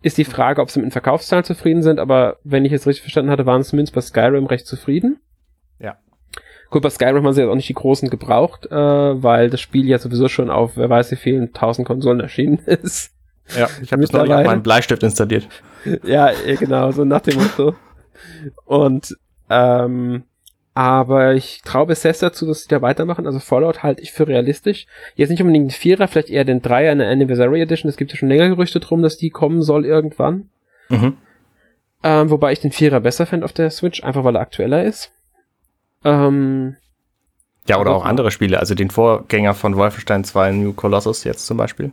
[0.04, 3.02] Ist die Frage, ob sie mit den Verkaufszahlen zufrieden sind, aber wenn ich es richtig
[3.02, 5.20] verstanden hatte, waren sie zumindest bei Skyrim recht zufrieden.
[5.80, 5.98] Ja.
[6.70, 9.88] Gut, bei Skyrim haben sie jetzt auch nicht die großen gebraucht, äh, weil das Spiel
[9.88, 13.12] ja sowieso schon auf, wer weiß wie vielen tausend Konsolen erschienen ist.
[13.58, 14.46] Ja, ich habe jetzt neulich auch Mittlerweile.
[14.48, 15.48] meinen Bleistift installiert.
[16.04, 17.76] ja, eh, genau, so nach dem Motto.
[18.66, 19.16] Und,
[19.50, 20.24] ähm,
[20.78, 23.26] aber ich traue Bethesda dazu, dass sie da weitermachen.
[23.26, 24.86] Also Fallout halte ich für realistisch.
[25.16, 27.90] Jetzt nicht unbedingt den Vierer, vielleicht eher den Dreier in der Anniversary Edition.
[27.90, 30.52] Es gibt ja schon länger Gerüchte drum, dass die kommen soll irgendwann.
[30.90, 31.18] Mhm.
[32.04, 35.12] Ähm, wobei ich den Vierer besser fände auf der Switch, einfach weil er aktueller ist.
[36.06, 36.76] Ähm,
[37.68, 41.58] Ja, oder auch andere Spiele, also den Vorgänger von Wolfenstein 2 New Colossus jetzt zum
[41.58, 41.92] Beispiel.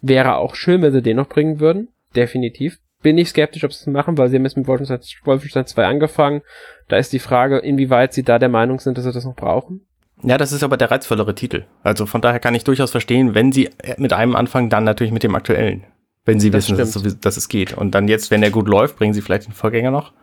[0.00, 1.88] wäre auch schön, wenn sie den noch bringen würden.
[2.16, 2.78] Definitiv.
[3.04, 5.84] Bin ich skeptisch, ob sie es machen, weil sie haben jetzt mit Wolfenstein, Wolfenstein 2
[5.84, 6.40] angefangen.
[6.88, 9.86] Da ist die Frage, inwieweit sie da der Meinung sind, dass sie das noch brauchen.
[10.22, 11.64] Ja, das ist aber der reizvollere Titel.
[11.82, 15.22] Also von daher kann ich durchaus verstehen, wenn sie mit einem anfangen, dann natürlich mit
[15.22, 15.84] dem aktuellen.
[16.24, 17.74] Wenn sie Das wissen, dass es, dass es geht.
[17.74, 20.14] Und dann jetzt, wenn der gut läuft, bringen sie vielleicht den Vorgänger noch,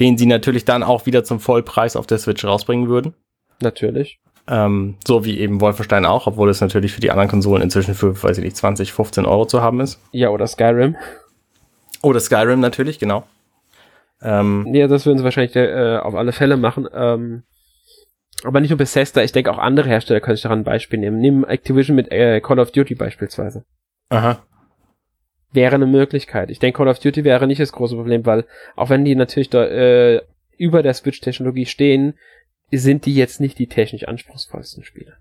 [0.00, 3.12] den sie natürlich dann auch wieder zum Vollpreis auf der Switch rausbringen würden.
[3.60, 4.20] Natürlich.
[4.48, 8.20] Ähm, so wie eben Wolfenstein auch, obwohl es natürlich für die anderen Konsolen inzwischen für,
[8.22, 10.00] weiß ich nicht, 20, 15 Euro zu haben ist.
[10.12, 10.96] Ja, oder Skyrim.
[12.02, 13.24] Oder Skyrim natürlich, genau.
[14.20, 16.88] Ähm, Ja, das würden sie wahrscheinlich äh, auf alle Fälle machen.
[16.92, 17.42] Ähm,
[18.44, 21.20] aber nicht nur Bethesda, ich denke auch andere Hersteller können sich daran ein Beispiel nehmen.
[21.20, 23.64] Nehmen Activision mit äh, Call of Duty beispielsweise.
[24.08, 24.42] aha.
[25.54, 26.50] Wäre eine Möglichkeit.
[26.50, 29.50] Ich denke, Call of Duty wäre nicht das große Problem, weil auch wenn die natürlich
[29.50, 30.22] da, äh,
[30.56, 32.14] über der Switch-Technologie stehen,
[32.70, 35.18] sind die jetzt nicht die technisch anspruchsvollsten Spiele.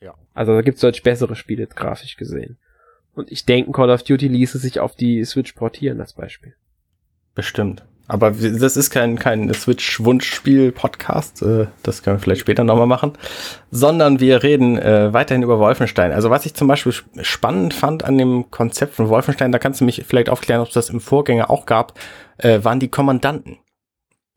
[0.00, 0.14] Ja.
[0.34, 2.58] Also da gibt es deutlich bessere Spiele, grafisch gesehen.
[3.14, 6.54] Und ich denke, Call of Duty ließe sich auf die Switch portieren als Beispiel.
[7.34, 7.84] Bestimmt.
[8.06, 13.12] Aber das ist kein, kein Switch-Wunschspiel-Podcast, äh, das können wir vielleicht später nochmal machen,
[13.70, 16.12] sondern wir reden äh, weiterhin über Wolfenstein.
[16.12, 19.86] Also was ich zum Beispiel spannend fand an dem Konzept von Wolfenstein, da kannst du
[19.86, 21.98] mich vielleicht aufklären, ob es das im Vorgänger auch gab,
[22.36, 23.58] äh, waren die Kommandanten.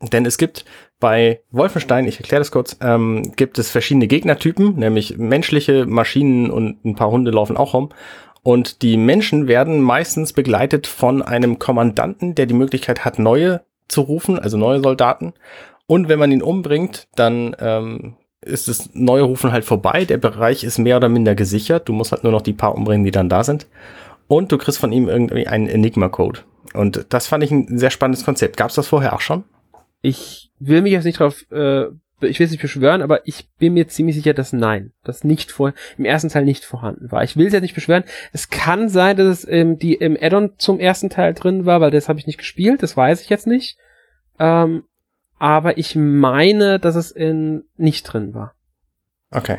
[0.00, 0.64] Denn es gibt
[1.00, 6.84] bei Wolfenstein, ich erkläre das kurz, ähm, gibt es verschiedene Gegnertypen, nämlich menschliche Maschinen und
[6.84, 7.90] ein paar Hunde laufen auch rum.
[8.42, 14.02] Und die Menschen werden meistens begleitet von einem Kommandanten, der die Möglichkeit hat, neue zu
[14.02, 15.32] rufen, also neue Soldaten.
[15.86, 20.04] Und wenn man ihn umbringt, dann ähm, ist das neue Rufen halt vorbei.
[20.04, 21.88] Der Bereich ist mehr oder minder gesichert.
[21.88, 23.66] Du musst halt nur noch die paar umbringen, die dann da sind.
[24.28, 26.40] Und du kriegst von ihm irgendwie einen Enigma-Code.
[26.74, 28.56] Und das fand ich ein sehr spannendes Konzept.
[28.56, 29.44] Gab es das vorher auch schon?
[30.02, 31.86] Ich will mich jetzt nicht drauf äh,
[32.20, 35.52] ich will es nicht beschwören, aber ich bin mir ziemlich sicher, dass nein, das nicht
[35.52, 37.22] vor, im ersten Teil nicht vorhanden war.
[37.22, 38.04] Ich will es jetzt nicht beschwören.
[38.32, 41.90] Es kann sein, dass es ähm, die im Addon zum ersten Teil drin war, weil
[41.90, 43.78] das habe ich nicht gespielt, das weiß ich jetzt nicht.
[44.38, 44.84] Ähm,
[45.38, 48.54] aber ich meine, dass es in nicht drin war.
[49.30, 49.58] Okay.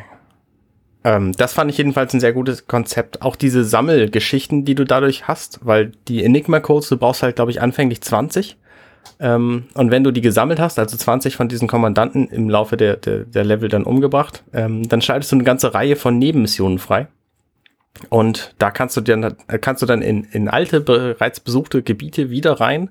[1.04, 3.22] Ähm, das fand ich jedenfalls ein sehr gutes Konzept.
[3.22, 7.62] Auch diese Sammelgeschichten, die du dadurch hast, weil die Enigma-Codes, du brauchst halt, glaube ich,
[7.62, 8.58] anfänglich 20
[9.20, 12.96] ähm, und wenn du die gesammelt hast, also 20 von diesen Kommandanten im Laufe der,
[12.96, 17.08] der, der Level dann umgebracht, ähm, dann schaltest du eine ganze Reihe von Nebenmissionen frei.
[18.08, 22.60] Und da kannst du dann, kannst du dann in, in alte, bereits besuchte Gebiete wieder
[22.60, 22.90] rein,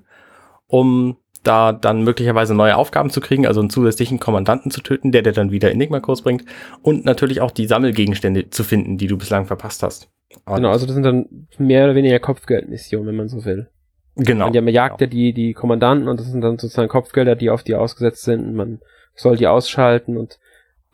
[0.68, 5.22] um da dann möglicherweise neue Aufgaben zu kriegen, also einen zusätzlichen Kommandanten zu töten, der
[5.22, 6.44] dir dann wieder Enigma-Codes bringt
[6.82, 10.10] und natürlich auch die Sammelgegenstände zu finden, die du bislang verpasst hast.
[10.44, 13.68] Und genau, also das sind dann mehr oder weniger Kopfgeldmissionen, wenn man so will.
[14.16, 14.46] Genau.
[14.46, 17.50] Und ja, man jagt ja die, die Kommandanten und das sind dann sozusagen Kopfgelder, die
[17.50, 18.80] auf die ausgesetzt sind und man
[19.14, 20.38] soll die ausschalten und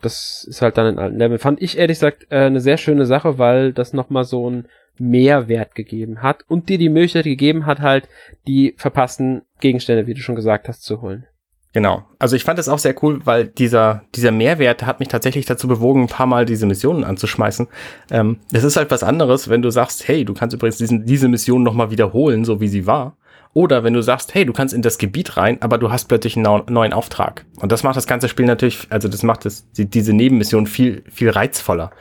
[0.01, 1.39] das ist halt dann in alten Level.
[1.39, 4.67] Fand ich ehrlich gesagt äh, eine sehr schöne Sache, weil das nochmal so ein
[4.99, 8.07] Mehrwert gegeben hat und dir die Möglichkeit gegeben hat, halt
[8.47, 11.25] die verpassten Gegenstände, wie du schon gesagt hast, zu holen.
[11.73, 12.05] Genau.
[12.17, 15.67] Also ich fand es auch sehr cool, weil dieser, dieser Mehrwert hat mich tatsächlich dazu
[15.67, 17.67] bewogen, ein paar Mal diese Missionen anzuschmeißen.
[18.09, 21.27] Ähm, es ist halt was anderes, wenn du sagst, hey, du kannst übrigens diesen, diese
[21.27, 23.17] Mission nochmal wiederholen, so wie sie war.
[23.53, 26.37] Oder wenn du sagst, hey, du kannst in das Gebiet rein, aber du hast plötzlich
[26.37, 27.45] einen neuen Auftrag.
[27.59, 31.03] Und das macht das ganze Spiel natürlich, also das macht es, die, diese Nebenmission viel,
[31.11, 31.91] viel reizvoller.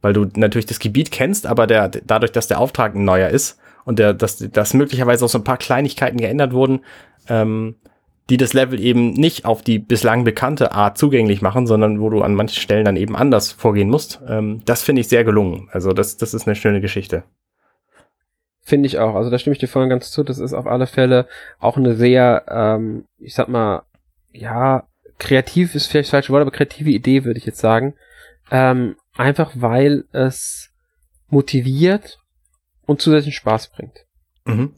[0.00, 3.58] Weil du natürlich das Gebiet kennst, aber der, dadurch, dass der Auftrag ein neuer ist
[3.84, 6.80] und der, dass, dass möglicherweise auch so ein paar Kleinigkeiten geändert wurden,
[7.28, 7.76] ähm,
[8.30, 12.22] die das Level eben nicht auf die bislang bekannte Art zugänglich machen, sondern wo du
[12.22, 14.20] an manchen Stellen dann eben anders vorgehen musst.
[14.28, 15.68] Ähm, das finde ich sehr gelungen.
[15.72, 17.24] Also das, das ist eine schöne Geschichte.
[18.60, 19.14] Finde ich auch.
[19.14, 20.22] Also da stimme ich dir voll ganz zu.
[20.24, 21.26] Das ist auf alle Fälle
[21.58, 23.84] auch eine sehr, ähm, ich sag mal,
[24.30, 24.86] ja,
[25.18, 27.94] kreativ ist vielleicht das falsche Wort, aber kreative Idee würde ich jetzt sagen.
[28.50, 30.70] Ähm, einfach weil es
[31.28, 32.18] motiviert
[32.84, 34.04] und zusätzlichen Spaß bringt.
[34.44, 34.74] Mhm.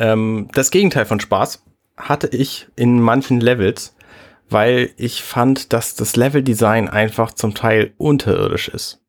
[0.00, 1.62] Ähm, das Gegenteil von Spaß
[1.96, 3.94] hatte ich in manchen Levels,
[4.48, 9.02] weil ich fand, dass das Leveldesign einfach zum Teil unterirdisch ist.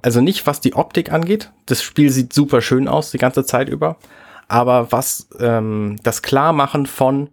[0.00, 1.52] Also nicht, was die Optik angeht.
[1.66, 3.98] Das Spiel sieht super schön aus die ganze Zeit über.
[4.46, 7.30] Aber was ähm, das Klarmachen von,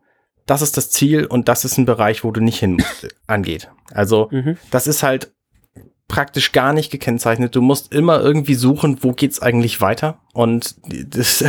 [0.47, 3.69] das ist das Ziel und das ist ein Bereich, wo du nicht hin musst, angeht.
[3.91, 4.57] Also mhm.
[4.71, 5.31] das ist halt
[6.07, 7.55] praktisch gar nicht gekennzeichnet.
[7.55, 10.19] Du musst immer irgendwie suchen, wo geht's eigentlich weiter.
[10.33, 11.43] Und das,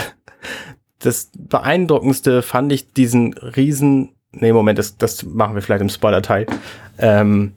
[0.98, 6.46] das beeindruckendste fand ich diesen riesen, nee, Moment, das, das machen wir vielleicht im Spoiler-Teil.
[6.98, 7.52] Ähm,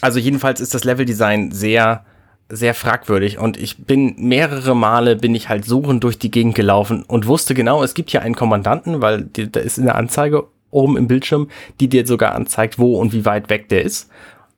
[0.00, 2.04] also jedenfalls ist das Leveldesign sehr,
[2.48, 7.02] sehr fragwürdig und ich bin mehrere Male bin ich halt suchend durch die Gegend gelaufen
[7.02, 11.08] und wusste genau, es gibt hier einen Kommandanten, weil da ist eine Anzeige oben im
[11.08, 11.48] Bildschirm,
[11.80, 14.10] die dir sogar anzeigt, wo und wie weit weg der ist.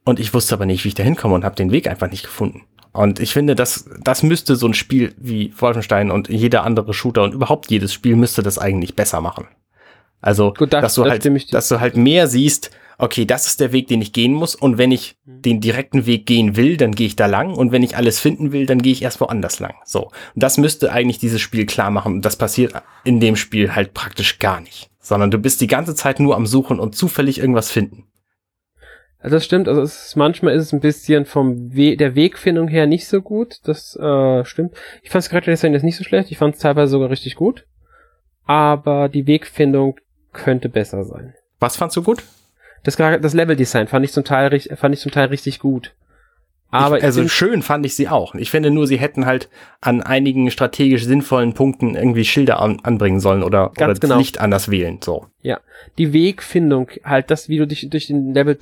[0.05, 2.25] Und ich wusste aber nicht, wie ich da hinkomme und habe den Weg einfach nicht
[2.25, 2.63] gefunden.
[2.93, 7.23] Und ich finde, das, das müsste so ein Spiel wie Wolfenstein und jeder andere Shooter
[7.23, 9.47] und überhaupt jedes Spiel müsste das eigentlich besser machen.
[10.21, 13.61] Also, Gut, das, dass, du das halt, dass du halt mehr siehst, okay, das ist
[13.61, 14.55] der Weg, den ich gehen muss.
[14.55, 15.43] Und wenn ich mhm.
[15.43, 17.55] den direkten Weg gehen will, dann gehe ich da lang.
[17.55, 19.75] Und wenn ich alles finden will, dann gehe ich erst woanders lang.
[19.85, 20.05] So.
[20.05, 22.15] Und das müsste eigentlich dieses Spiel klar machen.
[22.15, 22.75] Und das passiert
[23.05, 24.91] in dem Spiel halt praktisch gar nicht.
[25.01, 28.05] Sondern du bist die ganze Zeit nur am Suchen und zufällig irgendwas finden.
[29.23, 32.87] Also das stimmt, also ist, manchmal ist es ein bisschen vom We der Wegfindung her
[32.87, 33.61] nicht so gut.
[33.65, 34.75] Das äh, stimmt.
[35.03, 36.31] Ich fand es gerade jetzt nicht so schlecht.
[36.31, 37.67] Ich fand es teilweise sogar richtig gut.
[38.47, 39.97] Aber die Wegfindung
[40.33, 41.35] könnte besser sein.
[41.59, 42.23] Was fandst du gut?
[42.83, 45.95] Das, das Leveldesign fand ich zum Teil fand ich zum Teil richtig gut.
[46.71, 48.35] Aber ich, also schön fand ich sie auch.
[48.37, 49.49] Ich finde nur, sie hätten halt
[49.81, 54.19] an einigen strategisch sinnvollen Punkten irgendwie Schilder an, anbringen sollen oder, oder genau.
[54.19, 55.01] Licht anders wählen.
[55.03, 55.27] So.
[55.43, 55.61] Ja,
[55.99, 58.55] die Wegfindung, halt das, wie du dich durch den Level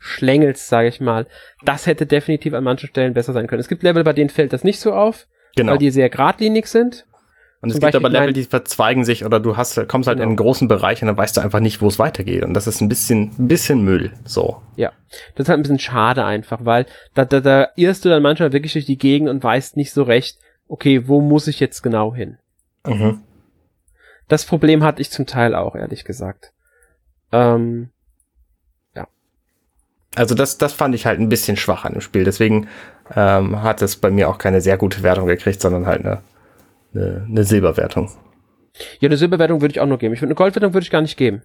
[0.00, 1.26] durchschlängelst, sage ich mal,
[1.64, 3.60] das hätte definitiv an manchen Stellen besser sein können.
[3.60, 5.72] Es gibt Level, bei denen fällt das nicht so auf, genau.
[5.72, 7.06] weil die sehr geradlinig sind.
[7.62, 10.24] Und es gibt aber Level, die verzweigen sich oder du hast, kommst halt genau.
[10.24, 12.42] in einen großen Bereich und dann weißt du einfach nicht, wo es weitergeht.
[12.42, 14.62] Und das ist ein bisschen, ein bisschen Müll, so.
[14.76, 14.92] Ja.
[15.34, 18.54] Das ist halt ein bisschen schade einfach, weil da, da, da irrst du dann manchmal
[18.54, 22.14] wirklich durch die Gegend und weißt nicht so recht, okay, wo muss ich jetzt genau
[22.14, 22.38] hin?
[22.86, 23.20] Mhm.
[24.28, 26.52] Das Problem hatte ich zum Teil auch, ehrlich gesagt.
[27.32, 27.90] Ähm.
[30.16, 32.24] Also das, das fand ich halt ein bisschen schwach an dem Spiel.
[32.24, 32.68] Deswegen
[33.14, 36.22] ähm, hat es bei mir auch keine sehr gute Wertung gekriegt, sondern halt eine,
[36.94, 38.10] eine, eine Silberwertung.
[39.00, 40.14] Ja, eine Silberwertung würde ich auch nur geben.
[40.14, 41.42] Ich würde eine Goldwertung würde ich gar nicht geben.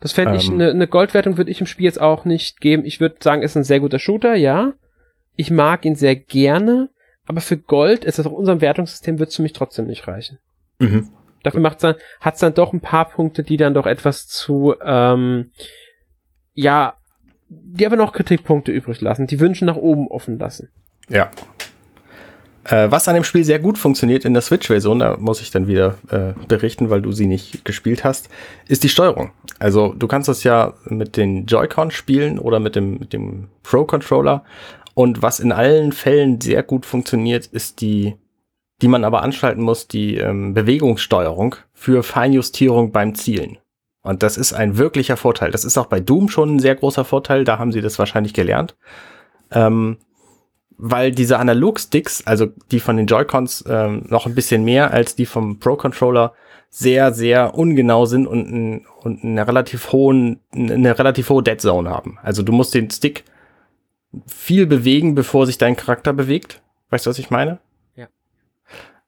[0.00, 2.84] Das fände ich, ähm, eine, eine Goldwertung würde ich im Spiel jetzt auch nicht geben.
[2.84, 4.72] Ich würde sagen, ist ein sehr guter Shooter, ja.
[5.36, 6.90] Ich mag ihn sehr gerne,
[7.26, 10.38] aber für Gold ist das auf unserem Wertungssystem wird es für mich trotzdem nicht reichen.
[10.78, 11.10] Mhm.
[11.42, 15.52] Dafür macht's dann, hat's dann doch ein paar Punkte, die dann doch etwas zu, ähm,
[16.54, 16.94] ja,
[17.50, 20.70] die aber noch Kritikpunkte übrig lassen, die Wünsche nach oben offen lassen.
[21.08, 21.30] Ja.
[22.64, 25.66] Äh, was an dem Spiel sehr gut funktioniert in der Switch-Version, da muss ich dann
[25.66, 28.28] wieder äh, berichten, weil du sie nicht gespielt hast,
[28.68, 29.32] ist die Steuerung.
[29.58, 34.44] Also du kannst das ja mit den Joy-Con spielen oder mit dem, mit dem Pro-Controller.
[34.94, 38.14] Und was in allen Fällen sehr gut funktioniert, ist die
[38.82, 43.58] die man aber anschalten muss, die ähm, Bewegungssteuerung für Feinjustierung beim Zielen.
[44.02, 45.50] Und das ist ein wirklicher Vorteil.
[45.50, 47.44] Das ist auch bei Doom schon ein sehr großer Vorteil.
[47.44, 48.76] Da haben sie das wahrscheinlich gelernt.
[49.50, 49.98] Ähm,
[50.78, 55.26] weil diese Analog-Sticks, also die von den Joy-Cons, ähm, noch ein bisschen mehr als die
[55.26, 56.32] vom Pro-Controller,
[56.70, 61.90] sehr, sehr ungenau sind und, ein, und eine relativ hohen, eine relativ hohe Dead Zone
[61.90, 62.18] haben.
[62.22, 63.24] Also du musst den Stick
[64.26, 66.62] viel bewegen, bevor sich dein Charakter bewegt.
[66.88, 67.58] Weißt du, was ich meine?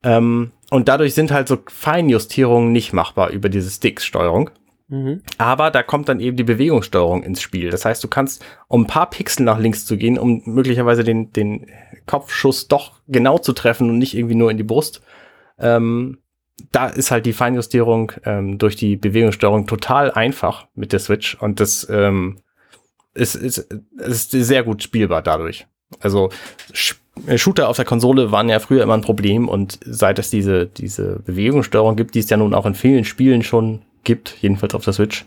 [0.02, 4.50] Ähm, und dadurch sind halt so Feinjustierungen nicht machbar über diese Sticks-Steuerung.
[4.92, 5.22] Mhm.
[5.38, 7.70] Aber da kommt dann eben die Bewegungssteuerung ins Spiel.
[7.70, 11.32] Das heißt, du kannst, um ein paar Pixel nach links zu gehen, um möglicherweise den,
[11.32, 11.66] den
[12.04, 15.00] Kopfschuss doch genau zu treffen und nicht irgendwie nur in die Brust,
[15.58, 16.18] ähm,
[16.72, 21.58] da ist halt die Feinjustierung ähm, durch die Bewegungssteuerung total einfach mit der Switch und
[21.58, 22.40] das ähm,
[23.14, 25.66] ist, ist, ist sehr gut spielbar dadurch.
[26.00, 26.28] Also
[27.26, 30.66] äh, Shooter auf der Konsole waren ja früher immer ein Problem und seit es diese,
[30.66, 34.84] diese Bewegungssteuerung gibt, die es ja nun auch in vielen Spielen schon gibt, jedenfalls auf
[34.84, 35.26] der Switch,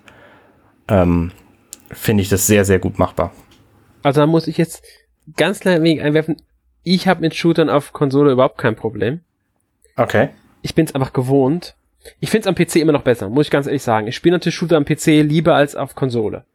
[0.88, 1.32] ähm,
[1.92, 3.32] finde ich das sehr, sehr gut machbar.
[4.04, 4.84] Also da muss ich jetzt
[5.38, 6.38] ganz klein wenig einwerfen.
[6.84, 9.22] Ich habe mit Shootern auf Konsole überhaupt kein Problem.
[9.96, 10.30] Okay.
[10.62, 11.76] Ich bin es einfach gewohnt.
[12.20, 14.08] Ich finde es am PC immer noch besser, muss ich ganz ehrlich sagen.
[14.08, 16.46] Ich spiele natürlich Shooter am PC lieber als auf Konsole.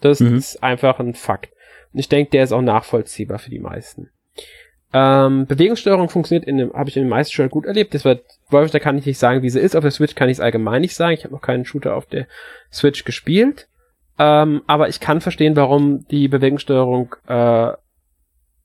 [0.00, 0.36] Das mhm.
[0.36, 1.52] ist einfach ein Fakt.
[1.92, 4.10] Und ich denke, der ist auch nachvollziehbar für die meisten.
[4.92, 7.94] Ähm, Bewegungssteuerung funktioniert in dem, habe ich in den meisten Shootern gut erlebt.
[7.94, 9.76] Das wird, Wolf, da kann ich nicht sagen, wie sie ist.
[9.76, 11.14] Auf der Switch kann ich es allgemein nicht sagen.
[11.14, 12.26] Ich habe noch keinen Shooter auf der
[12.72, 13.68] Switch gespielt.
[14.18, 17.72] Ähm, aber ich kann verstehen, warum die Bewegungssteuerung äh,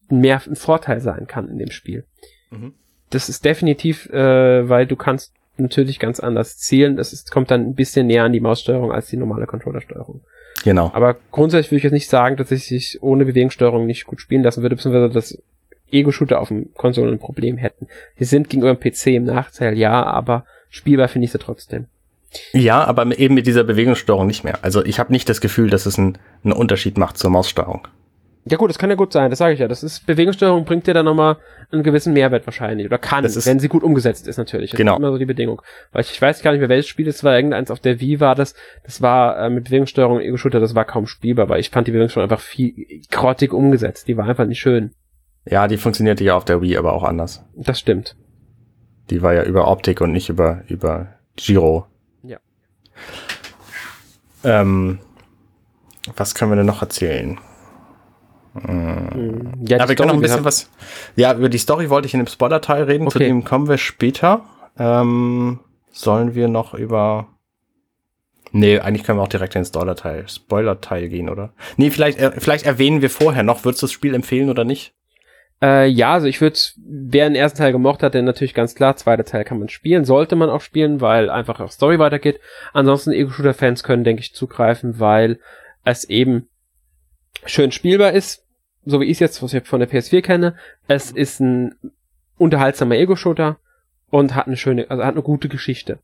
[0.09, 2.05] mehr ein Vorteil sein kann in dem Spiel.
[2.49, 2.73] Mhm.
[3.11, 6.97] Das ist definitiv, äh, weil du kannst natürlich ganz anders zielen.
[6.97, 10.21] Das ist, kommt dann ein bisschen näher an die Maussteuerung als die normale Controllersteuerung.
[10.63, 10.91] Genau.
[10.93, 14.43] Aber grundsätzlich würde ich jetzt nicht sagen, dass ich sich ohne Bewegungssteuerung nicht gut spielen
[14.43, 15.37] lassen würde, beziehungsweise dass
[15.91, 17.87] Ego-Shooter auf dem Konsolen ein Problem hätten.
[18.17, 21.87] Sie sind gegenüber dem PC im Nachteil, ja, aber spielbar finde ich sie trotzdem.
[22.53, 24.59] Ja, aber eben mit dieser Bewegungssteuerung nicht mehr.
[24.61, 27.87] Also ich habe nicht das Gefühl, dass es einen, einen Unterschied macht zur Maussteuerung.
[28.47, 29.67] Ja gut, das kann ja gut sein, das sage ich ja.
[29.67, 31.37] Das ist Bewegungssteuerung bringt dir dann nochmal
[31.71, 32.85] einen gewissen Mehrwert wahrscheinlich.
[32.85, 34.69] Oder kann, ist, wenn sie gut umgesetzt ist natürlich.
[34.69, 34.93] Das genau.
[34.93, 35.63] ist immer so die Bedingung.
[35.91, 38.19] Weil ich, ich weiß gar nicht mehr, welches Spiel das war, irgendeins auf der Wii
[38.19, 38.53] war das.
[38.83, 41.91] Das war äh, mit Bewegungssteuerung und Ego-Shooter, das war kaum spielbar, weil ich fand die
[41.91, 44.07] Bewegungssteuerung einfach viel grottig umgesetzt.
[44.07, 44.91] Die war einfach nicht schön.
[45.45, 47.43] Ja, die funktionierte ja auf der Wii aber auch anders.
[47.55, 48.15] Das stimmt.
[49.09, 51.85] Die war ja über Optik und nicht über, über Giro.
[52.23, 52.39] Ja.
[54.43, 54.99] Ähm,
[56.15, 57.39] was können wir denn noch erzählen?
[58.53, 59.65] Hm.
[59.67, 60.69] Ja, ja wir können noch ein bisschen was.
[61.15, 63.13] Ja, über die Story wollte ich in dem Spoiler-Teil reden, okay.
[63.13, 64.45] zu dem kommen wir später.
[64.77, 65.59] Ähm,
[65.91, 67.27] sollen wir noch über.
[68.51, 71.53] Nee, eigentlich können wir auch direkt in den Spoiler-Teil Spoiler -Teil gehen, oder?
[71.75, 74.93] Nee, vielleicht, äh, vielleicht erwähnen wir vorher noch, würdest du das Spiel empfehlen oder nicht?
[75.61, 78.95] Äh, ja, also ich würde, wer den ersten Teil gemocht hat, dann natürlich ganz klar,
[78.95, 82.39] zweiter Teil kann man spielen, sollte man auch spielen, weil einfach auch Story weitergeht.
[82.73, 85.39] Ansonsten Ego-Shooter-Fans können, denke ich, zugreifen, weil
[85.83, 86.49] es eben
[87.45, 88.43] schön spielbar ist,
[88.85, 90.55] so wie ich es jetzt was ich von der PS4 kenne.
[90.87, 91.75] Es ist ein
[92.37, 93.57] unterhaltsamer Ego-Shooter
[94.09, 95.99] und hat eine schöne, also hat eine gute Geschichte,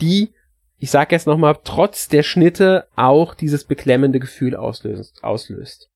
[0.00, 0.32] die
[0.78, 5.22] ich sag jetzt nochmal, trotz der Schnitte auch dieses beklemmende Gefühl auslöst.
[5.24, 5.88] auslöst.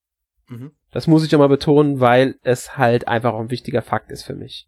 [0.51, 0.72] Mhm.
[0.90, 4.24] Das muss ich ja mal betonen, weil es halt einfach auch ein wichtiger Fakt ist
[4.24, 4.66] für mich.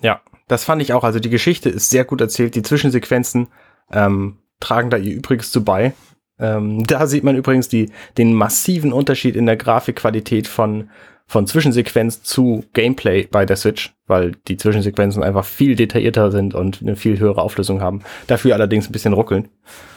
[0.00, 1.02] Ja, das fand ich auch.
[1.02, 2.54] Also die Geschichte ist sehr gut erzählt.
[2.54, 3.48] Die Zwischensequenzen
[3.90, 5.94] ähm, tragen da ihr Übriges zu bei.
[6.38, 10.90] Ähm, da sieht man übrigens die, den massiven Unterschied in der Grafikqualität von,
[11.26, 13.94] von Zwischensequenz zu Gameplay bei der Switch.
[14.06, 18.02] weil die Zwischensequenzen einfach viel detaillierter sind und eine viel höhere Auflösung haben.
[18.26, 19.48] Dafür allerdings ein bisschen ruckeln.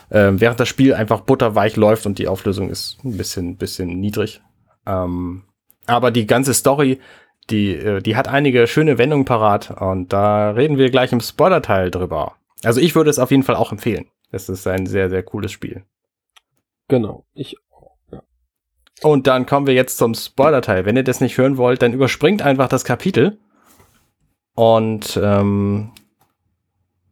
[0.10, 4.42] Ähm, während das Spiel einfach butterweich läuft und die Auflösung ist ein bisschen, bisschen niedrig.
[4.92, 5.44] Ähm,
[5.86, 7.00] aber die ganze Story,
[7.50, 11.92] die, äh, die hat einige schöne Wendungen parat und da reden wir gleich im Spoiler-Teil
[11.92, 12.36] drüber.
[12.64, 14.08] Also ich würde es auf jeden Fall auch empfehlen.
[14.32, 15.84] Es ist ein sehr, sehr cooles Spiel.
[16.88, 17.56] Genau, ich
[18.12, 18.22] ja.
[19.02, 20.86] Und dann kommen wir jetzt zum Spoiler-Teil.
[20.86, 23.40] Wenn ihr das nicht hören wollt, dann überspringt einfach das Kapitel
[24.54, 25.92] und ähm,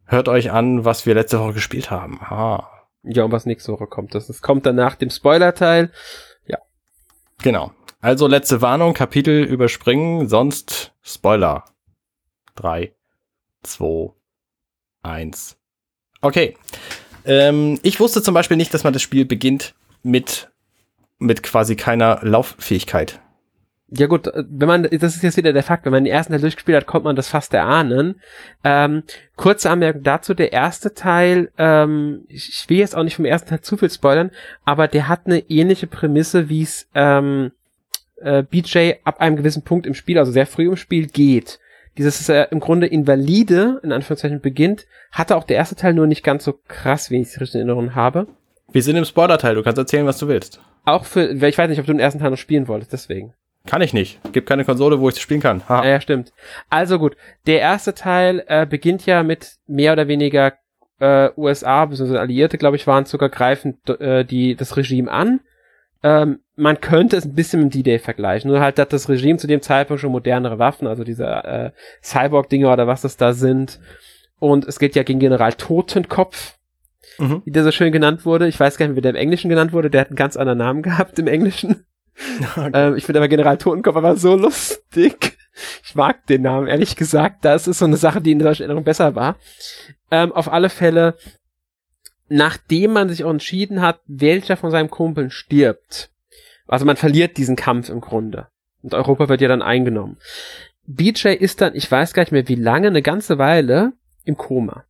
[0.04, 2.20] hört euch an, was wir letzte Woche gespielt haben.
[2.30, 2.68] Ha.
[3.02, 4.14] Ja, und was nächste Woche kommt.
[4.14, 5.90] Das, das kommt dann nach dem Spoiler-Teil.
[7.42, 7.72] Genau.
[8.00, 11.64] Also letzte Warnung, Kapitel überspringen, sonst Spoiler.
[12.54, 12.94] Drei,
[13.62, 14.12] zwei,
[15.02, 15.56] eins.
[16.20, 16.56] Okay.
[17.24, 20.50] Ähm, ich wusste zum Beispiel nicht, dass man das Spiel beginnt mit,
[21.18, 23.20] mit quasi keiner Lauffähigkeit.
[23.90, 26.32] Ja gut, äh, wenn man, das ist jetzt wieder der Fakt, wenn man den ersten
[26.32, 28.20] Teil durchgespielt hat, kommt man das fast erahnen.
[28.62, 29.02] Ähm,
[29.36, 33.60] kurze Anmerkung dazu, der erste Teil, ähm, ich will jetzt auch nicht vom ersten Teil
[33.60, 34.30] zu viel spoilern,
[34.64, 37.52] aber der hat eine ähnliche Prämisse, wie es ähm,
[38.20, 41.58] äh, BJ ab einem gewissen Punkt im Spiel, also sehr früh im Spiel, geht.
[41.98, 46.22] Dieses äh, im Grunde invalide, in Anführungszeichen, beginnt, hatte auch der erste Teil nur nicht
[46.22, 48.28] ganz so krass, wie ich es richtig in Erinnerung habe.
[48.72, 50.60] Wir sind im Spoiler-Teil, du kannst erzählen, was du willst.
[50.84, 53.34] Auch für, ich weiß nicht, ob du den ersten Teil noch spielen wolltest, deswegen.
[53.70, 54.18] Kann ich nicht.
[54.32, 55.62] Gibt keine Konsole, wo ich das spielen kann.
[55.68, 55.86] Ha.
[55.86, 56.32] Ja, stimmt.
[56.70, 57.16] Also gut,
[57.46, 60.54] der erste Teil äh, beginnt ja mit mehr oder weniger
[60.98, 62.16] äh, USA, bzw.
[62.16, 65.38] Alliierte, glaube ich, waren sogar greifen äh, die, das Regime an.
[66.02, 69.46] Ähm, man könnte es ein bisschen mit D-Day vergleichen, nur halt hat das Regime zu
[69.46, 71.70] dem Zeitpunkt schon modernere Waffen, also diese äh,
[72.02, 73.78] Cyborg-Dinger oder was das da sind.
[74.40, 76.58] Und es geht ja gegen General Totenkopf,
[77.18, 77.42] mhm.
[77.44, 78.48] wie der so schön genannt wurde.
[78.48, 79.90] Ich weiß gar nicht, wie der im Englischen genannt wurde.
[79.90, 81.84] Der hat einen ganz anderen Namen gehabt im Englischen.
[82.56, 82.70] Okay.
[82.72, 85.38] Ähm, ich finde aber General Totenkopf aber so lustig.
[85.84, 87.44] Ich mag den Namen, ehrlich gesagt.
[87.44, 89.36] Das ist so eine Sache, die in der Erinnerung besser war.
[90.10, 91.16] Ähm, auf alle Fälle,
[92.28, 96.10] nachdem man sich auch entschieden hat, welcher von seinem Kumpeln stirbt.
[96.66, 98.48] Also man verliert diesen Kampf im Grunde.
[98.82, 100.18] Und Europa wird ja dann eingenommen.
[100.86, 103.92] BJ ist dann, ich weiß gar nicht mehr wie lange, eine ganze Weile
[104.24, 104.84] im Koma.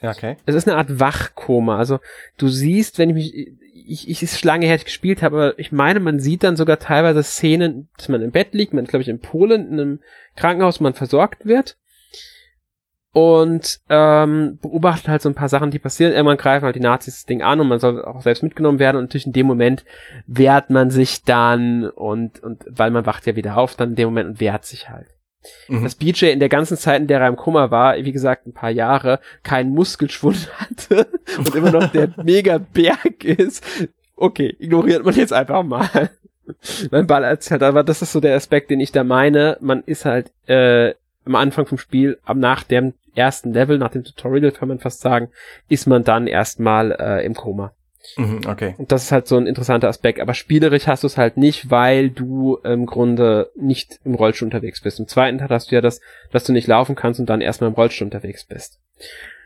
[0.00, 0.36] Okay.
[0.46, 1.76] Es ist eine Art Wachkoma.
[1.76, 1.98] Also
[2.36, 3.58] du siehst, wenn ich mich,
[3.88, 6.78] ich, ich ist lange her, ich gespielt habe, aber ich meine, man sieht dann sogar
[6.78, 10.00] teilweise Szenen, dass man im Bett liegt, man ist, glaube ich, in Polen, in einem
[10.36, 11.76] Krankenhaus, wo man versorgt wird
[13.12, 16.12] und ähm, beobachtet halt so ein paar Sachen, die passieren.
[16.12, 18.96] Irgendwann greifen halt die Nazis das Ding an und man soll auch selbst mitgenommen werden
[18.96, 19.84] und natürlich in dem Moment
[20.26, 24.08] wehrt man sich dann und, und weil man wacht ja wieder auf dann in dem
[24.08, 25.08] Moment und wehrt sich halt.
[25.68, 25.84] Mhm.
[25.84, 28.52] Dass BJ in der ganzen Zeit, in der er im Kummer war, wie gesagt, ein
[28.52, 33.64] paar Jahre, keinen Muskelschwund hatte und immer noch der mega Berg ist.
[34.16, 36.10] Okay, ignoriert man jetzt einfach mal.
[36.90, 39.58] mein Ball erzählt, aber das ist so der Aspekt, den ich da meine.
[39.60, 44.52] Man ist halt äh, am Anfang vom Spiel, nach dem ersten Level, nach dem Tutorial
[44.52, 45.28] kann man fast sagen,
[45.68, 47.72] ist man dann erstmal äh, im Koma.
[48.16, 48.74] Mhm, okay.
[48.78, 50.20] Und das ist halt so ein interessanter Aspekt.
[50.20, 54.80] Aber spielerisch hast du es halt nicht, weil du im Grunde nicht im Rollstuhl unterwegs
[54.80, 54.98] bist.
[54.98, 56.00] Im zweiten Teil hast du ja das,
[56.32, 58.78] dass du nicht laufen kannst und dann erstmal im Rollstuhl unterwegs bist.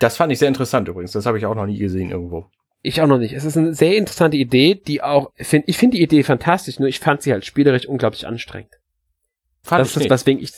[0.01, 1.13] Das fand ich sehr interessant übrigens.
[1.13, 2.47] Das habe ich auch noch nie gesehen irgendwo.
[2.83, 3.33] Ich auch noch nicht.
[3.33, 6.89] Es ist eine sehr interessante Idee, die auch, find, ich finde die Idee fantastisch, nur
[6.89, 8.73] ich fand sie halt spielerisch unglaublich anstrengend.
[9.65, 10.53] Fand das ist das, weswegen ich,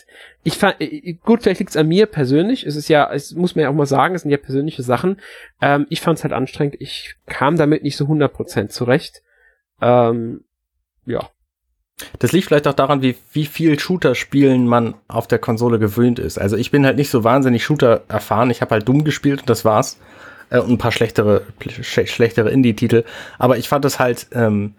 [0.45, 2.65] ich fand, äh, gut, vielleicht liegt es an mir persönlich.
[2.65, 5.21] Es ist ja, es muss man ja auch mal sagen, es sind ja persönliche Sachen.
[5.61, 6.77] Ähm, ich fand es halt anstrengend.
[6.79, 9.23] Ich kam damit nicht so 100% zurecht.
[9.83, 10.45] Ähm,
[11.05, 11.29] ja.
[12.19, 16.39] Das liegt vielleicht auch daran, wie, wie viel Shooter-Spielen man auf der Konsole gewöhnt ist.
[16.39, 18.51] Also ich bin halt nicht so wahnsinnig Shooter erfahren.
[18.51, 19.99] Ich habe halt dumm gespielt und das war's.
[20.49, 21.43] Äh, und ein paar schlechtere,
[21.83, 23.05] schlechtere Indie-Titel.
[23.39, 24.75] Aber ich fand es halt, ähm,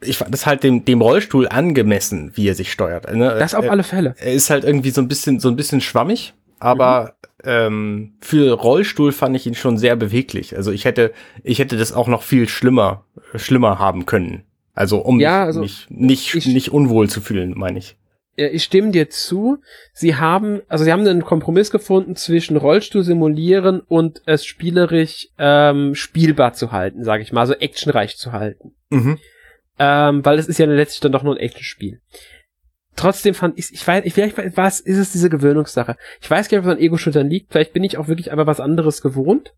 [0.00, 3.12] ich fand das halt dem, dem Rollstuhl angemessen, wie er sich steuert.
[3.14, 3.36] Ne?
[3.38, 4.14] Das auf alle Fälle.
[4.18, 7.50] Er ist halt irgendwie so ein bisschen, so ein bisschen schwammig, aber mhm.
[7.50, 10.56] ähm, für Rollstuhl fand ich ihn schon sehr beweglich.
[10.56, 14.44] Also ich hätte, ich hätte das auch noch viel schlimmer, schlimmer haben können.
[14.74, 17.96] Also um ja, also mich nicht, ich, nicht unwohl zu fühlen, meine ich.
[18.38, 19.56] Ja, ich stimme dir zu.
[19.94, 25.94] Sie haben, also sie haben einen Kompromiss gefunden zwischen Rollstuhl simulieren und es spielerisch ähm,
[25.94, 28.74] spielbar zu halten, sage ich mal, so actionreich zu halten.
[28.90, 29.18] Mhm
[29.78, 32.00] ähm, weil es ist ja letztlich dann doch nur ein echtes Spiel.
[32.96, 35.96] Trotzdem fand ich, ich weiß, ich, vielleicht was ist es diese Gewöhnungssache.
[36.20, 37.52] Ich weiß gar nicht, ob es an Ego-Shootern liegt.
[37.52, 39.52] Vielleicht bin ich auch wirklich einfach was anderes gewohnt.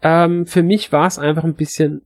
[0.00, 2.02] Ähm, für mich war es einfach ein bisschen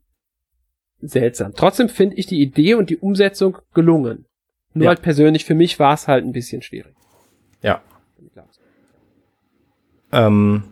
[1.03, 1.53] seltsam.
[1.55, 4.25] Trotzdem finde ich die Idee und die Umsetzung gelungen.
[4.73, 4.89] Nur ja.
[4.91, 6.95] halt persönlich, für mich war es halt ein bisschen schwierig.
[7.63, 7.83] Ja.
[10.13, 10.65] Ähm,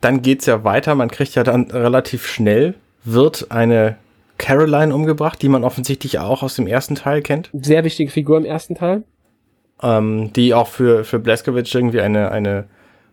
[0.00, 0.94] dann geht's ja weiter.
[0.94, 2.74] Man kriegt ja dann relativ schnell,
[3.04, 3.96] wird eine
[4.42, 7.48] Caroline umgebracht, die man offensichtlich auch aus dem ersten Teil kennt.
[7.52, 9.04] Sehr wichtige Figur im ersten Teil.
[9.82, 12.64] ähm, die auch für, für Blaskovic irgendwie eine, eine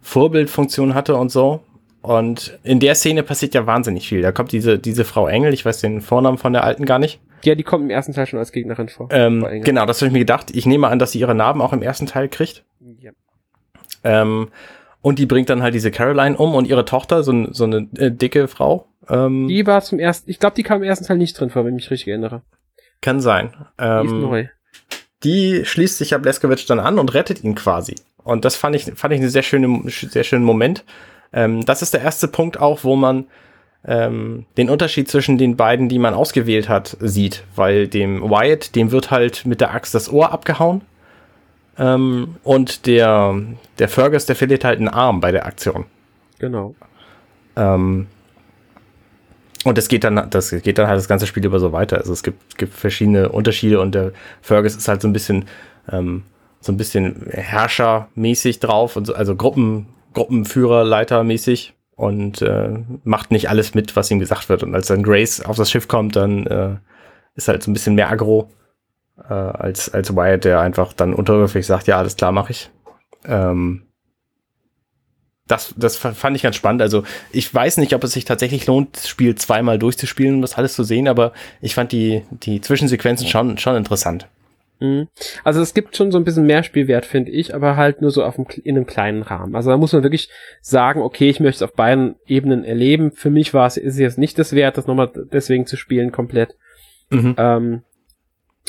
[0.02, 1.62] Vorbildfunktion hatte und so.
[2.02, 4.22] Und in der Szene passiert ja wahnsinnig viel.
[4.22, 7.20] Da kommt diese, diese Frau Engel, ich weiß den Vornamen von der Alten gar nicht.
[7.44, 9.10] Ja, die kommt im ersten Teil schon als Gegnerin vor.
[9.12, 10.52] Ähm, genau, das habe ich mir gedacht.
[10.56, 12.64] Ich nehme an, dass sie ihre Narben auch im ersten Teil kriegt.
[13.00, 13.12] Ja.
[14.04, 14.50] Ähm,
[15.02, 18.12] und die bringt dann halt diese Caroline um und ihre Tochter, so, so eine äh,
[18.12, 18.88] dicke Frau.
[19.08, 21.66] Ähm, die war zum ersten, ich glaube, die kam im ersten Teil nicht drin vor,
[21.66, 22.42] wenn ich mich richtig erinnere.
[23.02, 23.54] Kann sein.
[23.78, 24.48] Ähm, die ist neu.
[25.24, 27.96] Die schließt sich ja Bleskowitz dann an und rettet ihn quasi.
[28.24, 30.84] Und das fand ich, fand ich einen sehr schönen, sehr schönen Moment.
[31.34, 33.26] Ähm, das ist der erste Punkt auch, wo man
[33.86, 37.44] ähm, den Unterschied zwischen den beiden, die man ausgewählt hat, sieht.
[37.56, 40.82] Weil dem Wyatt, dem wird halt mit der Axt das Ohr abgehauen.
[41.80, 43.42] Ähm, und der,
[43.80, 45.86] der Fergus, der verliert halt einen Arm bei der Aktion.
[46.38, 46.76] Genau.
[47.56, 48.08] Ähm,
[49.64, 51.98] und das geht dann, das geht dann halt das ganze Spiel über so weiter.
[51.98, 54.12] Also es gibt, gibt verschiedene Unterschiede und der
[54.42, 55.46] Fergus ist halt so ein bisschen,
[55.92, 56.24] ähm,
[56.60, 62.72] so ein bisschen herrschermäßig drauf und so, also Gruppen, Gruppenführer, Leiter mäßig und äh,
[63.04, 64.64] macht nicht alles mit, was ihm gesagt wird.
[64.64, 66.76] Und als dann Grace auf das Schiff kommt, dann äh,
[67.36, 68.50] ist halt so ein bisschen mehr aggro
[69.30, 72.70] äh, als, als Wyatt, der einfach dann unterwürfig sagt, ja, alles klar, mache ich.
[73.26, 73.84] Ähm,
[75.48, 76.82] das, das fand ich ganz spannend.
[76.82, 80.58] Also ich weiß nicht, ob es sich tatsächlich lohnt, das Spiel zweimal durchzuspielen, um das
[80.58, 84.28] alles zu sehen, aber ich fand die, die Zwischensequenzen schon, schon interessant.
[84.80, 85.08] Mhm.
[85.44, 88.24] Also es gibt schon so ein bisschen mehr Spielwert, finde ich, aber halt nur so
[88.24, 89.56] auf einem, in einem kleinen Rahmen.
[89.56, 90.30] Also da muss man wirklich
[90.62, 93.12] sagen, okay, ich möchte es auf beiden Ebenen erleben.
[93.12, 96.56] Für mich war es ist jetzt nicht das wert, das nochmal deswegen zu spielen komplett.
[97.10, 97.36] Mhm.
[97.38, 97.82] Ähm,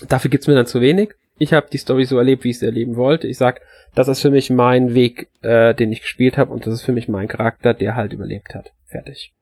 [0.09, 1.11] dafür gibt's mir dann zu wenig.
[1.39, 3.27] Ich habe die Story so erlebt, wie ich sie erleben wollte.
[3.27, 3.63] Ich sag,
[3.95, 6.93] das ist für mich mein Weg, äh, den ich gespielt habe und das ist für
[6.93, 8.73] mich mein Charakter, der halt überlebt hat.
[8.87, 9.33] Fertig.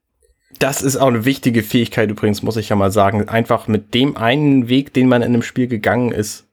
[0.58, 3.28] Das ist auch eine wichtige Fähigkeit übrigens, muss ich ja mal sagen.
[3.28, 6.46] Einfach mit dem einen Weg, den man in einem Spiel gegangen ist.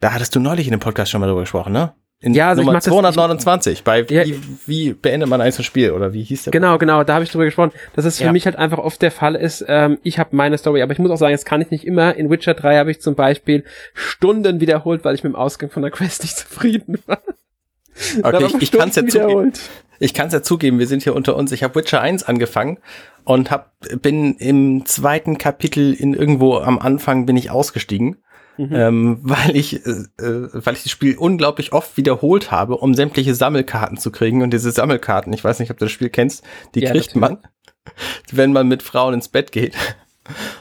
[0.00, 1.92] Da hattest du neulich in dem Podcast schon mal drüber gesprochen, ne?
[2.20, 6.24] In ja, also Nummer 229, bei ja, wie, wie beendet man ein Spiel oder wie
[6.24, 6.50] hieß der?
[6.50, 8.32] Genau, genau, da habe ich drüber gesprochen, dass es für ja.
[8.32, 11.12] mich halt einfach oft der Fall ist, ähm, ich habe meine Story, aber ich muss
[11.12, 12.16] auch sagen, das kann ich nicht immer.
[12.16, 13.62] In Witcher 3 habe ich zum Beispiel
[13.94, 17.18] Stunden wiederholt, weil ich mit dem Ausgang von der Quest nicht zufrieden war.
[18.22, 19.52] Okay, ich, ich kann es ja zugeben.
[19.98, 21.50] Ich kann es ja zugeben, wir sind hier unter uns.
[21.50, 22.78] Ich habe Witcher 1 angefangen
[23.24, 28.18] und hab, bin im zweiten Kapitel in irgendwo am Anfang bin ich ausgestiegen
[28.58, 28.74] mhm.
[28.74, 29.90] ähm, weil ich, äh,
[30.20, 34.42] äh, weil ich das Spiel unglaublich oft wiederholt habe, um sämtliche Sammelkarten zu kriegen.
[34.42, 36.44] Und diese Sammelkarten, ich weiß nicht, ob du das Spiel kennst,
[36.74, 37.38] die ja, kriegt man,
[38.32, 39.74] wenn man mit Frauen ins Bett geht.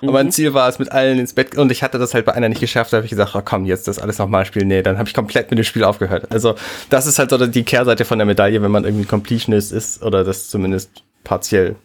[0.02, 0.32] Und mein mhm.
[0.32, 2.62] Ziel war es, mit allen ins Bett, und ich hatte das halt bei einer nicht
[2.62, 4.70] geschafft, da habe ich gesagt, oh, komm, jetzt das alles nochmal spielen.
[4.70, 6.32] Nee, dann habe ich komplett mit dem Spiel aufgehört.
[6.32, 6.56] Also,
[6.89, 10.24] das ist halt so die Kehrseite von der Medaille, wenn man irgendwie Completionist ist, oder
[10.24, 11.76] das zumindest partiell.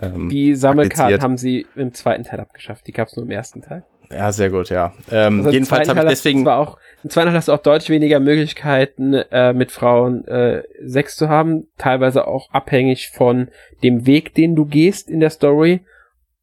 [0.00, 3.62] Ähm, die Sammelkarten haben sie im zweiten Teil abgeschafft, die gab es nur im ersten
[3.62, 3.84] Teil.
[4.14, 4.92] Ja, sehr gut, ja.
[5.10, 6.44] Ähm, also jedenfalls habe ich deswegen.
[6.44, 10.62] War auch, Im zweiten Teil hast du auch deutlich weniger Möglichkeiten, äh, mit Frauen äh,
[10.84, 11.66] Sex zu haben.
[11.78, 13.48] Teilweise auch abhängig von
[13.82, 15.80] dem Weg, den du gehst in der Story.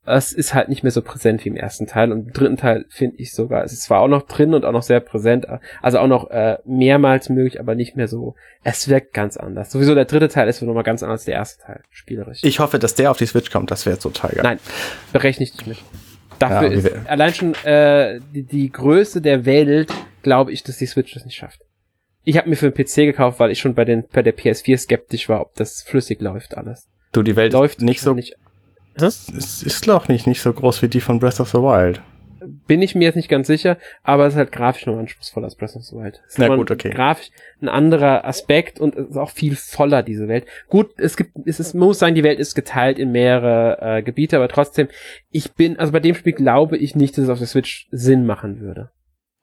[0.04, 2.12] Es ist halt nicht mehr so präsent wie im ersten Teil.
[2.12, 4.72] Und im dritten Teil finde ich sogar, es ist zwar auch noch drin und auch
[4.72, 5.46] noch sehr präsent,
[5.82, 8.34] also auch noch äh, mehrmals möglich, aber nicht mehr so.
[8.64, 9.72] Es wirkt ganz anders.
[9.72, 12.40] Sowieso der dritte Teil ist nochmal ganz anders als der erste Teil, spielerisch.
[12.42, 14.44] Ich hoffe, dass der auf die Switch kommt, das wäre total geil.
[14.44, 14.60] Nein,
[15.14, 15.78] berechne ich nicht mit.
[16.42, 20.86] Dafür ja, ist allein schon äh, die, die Größe der Welt, glaube ich, dass die
[20.86, 21.62] Switch das nicht schafft.
[22.24, 24.78] Ich habe mir für den PC gekauft, weil ich schon bei, den, bei der PS4
[24.78, 26.88] skeptisch war, ob das flüssig läuft alles.
[27.12, 28.14] Du, die Welt läuft nicht so.
[28.14, 28.36] Nicht,
[28.96, 31.58] das ist, ist glaube ich nicht, nicht so groß wie die von Breath of the
[31.58, 32.02] Wild
[32.46, 35.56] bin ich mir jetzt nicht ganz sicher, aber es ist halt grafisch noch anspruchsvoller als
[35.56, 36.22] Breath of the Wild.
[36.26, 36.90] Es ist Na gut, okay.
[36.90, 37.30] Grafisch
[37.62, 40.46] ein anderer Aspekt und es ist auch viel voller, diese Welt.
[40.70, 44.38] Gut, es gibt, es ist, muss sein, die Welt ist geteilt in mehrere äh, Gebiete,
[44.38, 44.88] aber trotzdem,
[45.30, 48.26] ich bin, also bei dem Spiel glaube ich nicht, dass es auf der Switch Sinn
[48.26, 48.92] machen würde.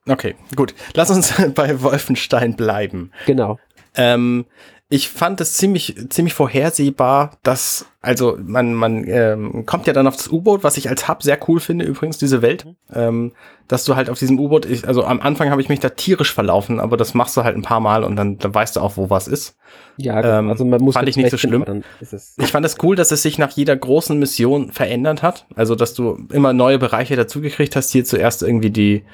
[0.09, 0.75] Okay, gut.
[0.95, 3.13] Lass uns bei Wolfenstein bleiben.
[3.27, 3.59] Genau.
[3.97, 4.47] Ähm,
[4.91, 10.17] ich fand es ziemlich, ziemlich vorhersehbar, dass, also man, man ähm, kommt ja dann auf
[10.17, 12.65] das U-Boot, was ich als Hub sehr cool finde, übrigens, diese Welt.
[12.65, 12.77] Mhm.
[12.95, 13.33] Ähm,
[13.69, 16.81] dass du halt auf diesem U-Boot, also am Anfang habe ich mich da tierisch verlaufen,
[16.81, 19.11] aber das machst du halt ein paar Mal und dann, dann weißt du auch, wo
[19.11, 19.59] was ist.
[19.99, 20.39] Ja, genau.
[20.39, 21.85] ähm, also man muss fand ich nicht so schlimm.
[22.01, 25.47] ich fand es cool, dass es sich nach jeder großen Mission verändert hat.
[25.55, 27.91] Also, dass du immer neue Bereiche dazugekriegt hast.
[27.91, 29.05] Hier zuerst irgendwie die,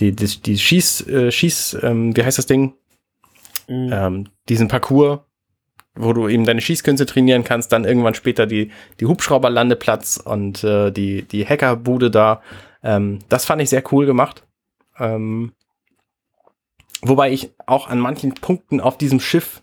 [0.00, 2.74] die, die, die Schieß, äh, Schieß, ähm, wie heißt das Ding?
[3.70, 3.90] Mhm.
[3.92, 5.20] Ähm, diesen Parcours,
[5.94, 10.90] wo du eben deine Schießkünste trainieren kannst, dann irgendwann später die, die Hubschrauberlandeplatz und äh,
[10.90, 12.42] die, die Hackerbude da.
[12.82, 14.44] Ähm, das fand ich sehr cool gemacht.
[14.98, 15.52] Ähm,
[17.02, 19.62] wobei ich auch an manchen Punkten auf diesem Schiff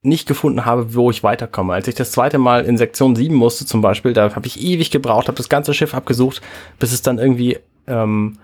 [0.00, 1.74] nicht gefunden habe, wo ich weiterkomme.
[1.74, 4.90] Als ich das zweite Mal in Sektion 7 musste zum Beispiel, da habe ich ewig
[4.90, 6.40] gebraucht, habe das ganze Schiff abgesucht,
[6.78, 8.38] bis es dann irgendwie ähm,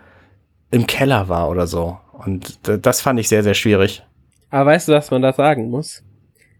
[0.71, 1.99] im Keller war oder so.
[2.13, 4.03] Und das fand ich sehr, sehr schwierig.
[4.53, 6.03] Aber weißt du, was man da sagen muss?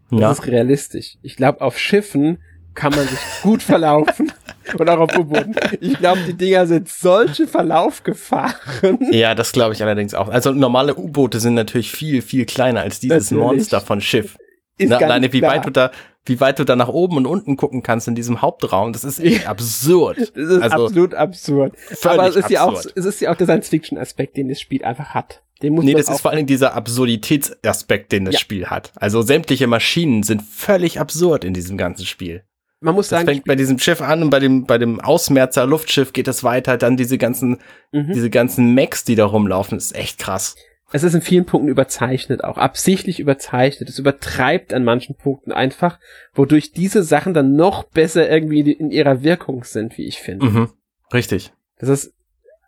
[0.09, 0.31] Das ja.
[0.31, 1.17] ist realistisch.
[1.21, 2.39] Ich glaube, auf Schiffen
[2.73, 4.31] kann man sich gut verlaufen.
[4.77, 5.55] Und auch auf U-Booten.
[5.79, 8.97] Ich glaube, die Dinger sind solche Verlaufgefahren.
[9.11, 10.27] Ja, das glaube ich allerdings auch.
[10.27, 13.57] Also normale U-Boote sind natürlich viel, viel kleiner als dieses natürlich.
[13.57, 14.37] Monster von Schiff.
[14.77, 15.91] Ist Na, alleine wie weit du da,
[16.25, 19.19] wie weit du da nach oben und unten gucken kannst in diesem Hauptraum, das ist
[19.19, 20.17] echt absurd.
[20.17, 21.75] Das ist also, absolut absurd.
[22.05, 22.51] Aber es ist absurd.
[22.51, 25.43] ja auch, es ist ja auch der Science-Fiction-Aspekt, den das Spiel einfach hat.
[25.63, 28.39] Den muss nee, das ist vor allem dieser Absurditätsaspekt, den das ja.
[28.39, 28.91] Spiel hat.
[28.95, 32.43] Also sämtliche Maschinen sind völlig absurd in diesem ganzen Spiel
[32.83, 33.25] man muss sagen.
[33.25, 36.43] Das fängt bei diesem Schiff an und bei dem, bei dem Ausmerzer Luftschiff geht es
[36.43, 36.77] weiter.
[36.77, 37.59] Dann diese ganzen,
[37.91, 38.11] mhm.
[38.13, 40.55] diese ganzen Mechs, die da rumlaufen, ist echt krass.
[40.91, 43.89] Es ist in vielen Punkten überzeichnet, auch absichtlich überzeichnet.
[43.89, 45.97] Es übertreibt an manchen Punkten einfach,
[46.35, 50.45] wodurch diese Sachen dann noch besser irgendwie in ihrer Wirkung sind, wie ich finde.
[50.45, 50.69] Mhm.
[51.11, 51.51] Richtig.
[51.79, 52.13] Das ist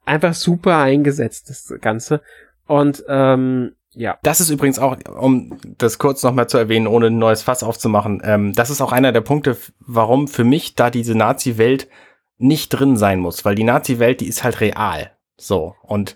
[0.06, 2.22] einfach super eingesetzt, das Ganze.
[2.68, 4.18] Und ähm, ja.
[4.24, 8.22] Das ist übrigens auch, um das kurz nochmal zu erwähnen, ohne ein neues Fass aufzumachen,
[8.26, 11.88] ähm, das ist auch einer der Punkte, warum für mich da diese Nazi-Welt
[12.38, 15.12] nicht drin sein muss, weil die Nazi-Welt, die ist halt real.
[15.38, 15.76] So.
[15.82, 16.16] Und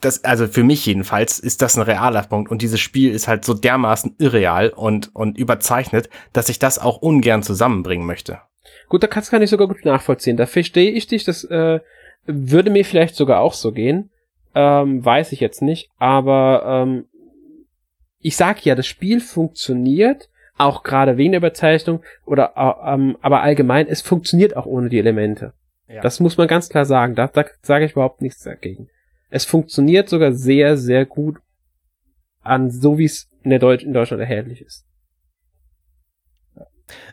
[0.00, 2.50] das, also für mich jedenfalls, ist das ein realer Punkt.
[2.50, 6.98] Und dieses Spiel ist halt so dermaßen irreal und, und überzeichnet, dass ich das auch
[6.98, 8.40] ungern zusammenbringen möchte.
[8.88, 10.36] Gut, da kannst kann ich sogar gut nachvollziehen.
[10.36, 11.80] Da verstehe ich dich, das äh,
[12.24, 14.10] würde mir vielleicht sogar auch so gehen.
[14.60, 17.04] Ähm, weiß ich jetzt nicht, aber ähm,
[18.18, 23.42] ich sag ja, das Spiel funktioniert, auch gerade wegen der Überzeichnung, oder äh, ähm, aber
[23.42, 25.52] allgemein, es funktioniert auch ohne die Elemente.
[25.86, 26.00] Ja.
[26.00, 27.14] Das muss man ganz klar sagen.
[27.14, 28.88] Da, da sage ich überhaupt nichts dagegen.
[29.30, 31.36] Es funktioniert sogar sehr, sehr gut
[32.42, 34.87] an, so wie es in, der Deutsch, in Deutschland erhältlich ist.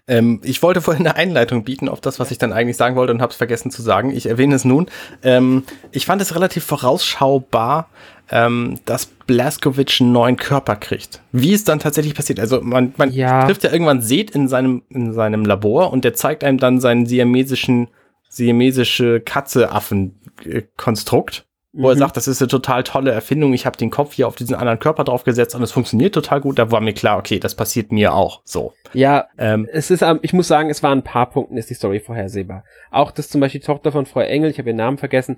[0.07, 3.13] Ähm, ich wollte vorhin eine Einleitung bieten auf das, was ich dann eigentlich sagen wollte
[3.13, 4.11] und habe es vergessen zu sagen.
[4.11, 4.87] Ich erwähne es nun.
[5.23, 7.89] Ähm, ich fand es relativ vorausschaubar,
[8.31, 11.21] ähm, dass Blaskovic einen neuen Körper kriegt.
[11.31, 12.39] Wie es dann tatsächlich passiert.
[12.39, 13.45] Also man, man ja.
[13.45, 17.05] trifft ja irgendwann Seth in seinem, in seinem Labor und der zeigt einem dann seinen
[17.05, 17.89] siamesischen,
[18.29, 21.44] siamesische Katze-Affen-Konstrukt
[21.77, 21.99] wo er mhm.
[21.99, 24.79] sagt, das ist eine total tolle Erfindung, ich habe den Kopf hier auf diesen anderen
[24.79, 28.13] Körper draufgesetzt und es funktioniert total gut, da war mir klar, okay, das passiert mir
[28.13, 28.73] auch so.
[28.93, 31.99] Ja, ähm, es ist, ich muss sagen, es war ein paar Punkten ist die Story
[31.99, 32.63] vorhersehbar.
[32.91, 35.37] Auch, dass zum Beispiel die Tochter von Frau Engel, ich habe ihren Namen vergessen,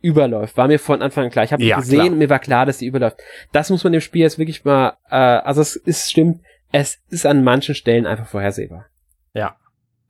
[0.00, 1.44] überläuft, war mir von Anfang an klar.
[1.44, 2.12] Ich habe ja, gesehen klar.
[2.12, 3.18] und mir war klar, dass sie überläuft.
[3.52, 7.26] Das muss man dem Spiel jetzt wirklich mal, äh, also es ist stimmt, es ist
[7.26, 8.86] an manchen Stellen einfach vorhersehbar.
[9.32, 9.56] Ja.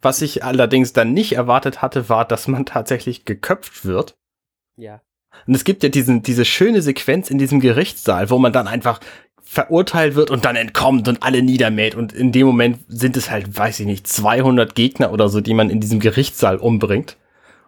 [0.02, 4.16] Was ich allerdings dann nicht erwartet hatte, war, dass man tatsächlich geköpft wird.
[4.76, 5.00] Ja.
[5.46, 9.00] Und es gibt ja diesen, diese schöne Sequenz in diesem Gerichtssaal, wo man dann einfach
[9.42, 11.94] verurteilt wird und dann entkommt und alle niedermäht.
[11.94, 15.54] Und in dem Moment sind es halt, weiß ich nicht, 200 Gegner oder so, die
[15.54, 17.16] man in diesem Gerichtssaal umbringt.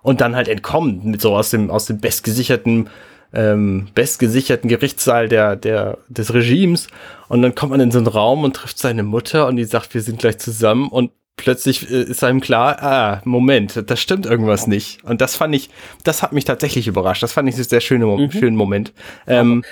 [0.03, 2.91] Und dann halt entkommt mit so aus dem, aus dem bestgesicherten,
[3.33, 6.89] ähm, bestgesicherten Gerichtssaal der, der, des Regimes.
[7.29, 9.95] Und dann kommt man in so einen Raum und trifft seine Mutter und die sagt,
[9.95, 14.67] wir sind gleich zusammen und plötzlich äh, ist einem klar, ah, Moment, das stimmt irgendwas
[14.67, 15.03] nicht.
[15.05, 15.71] Und das fand ich,
[16.05, 17.23] das hat mich tatsächlich überrascht.
[17.23, 18.31] Das fand ich einen sehr schöne, mhm.
[18.31, 18.93] schönen Moment.
[19.27, 19.65] Ähm,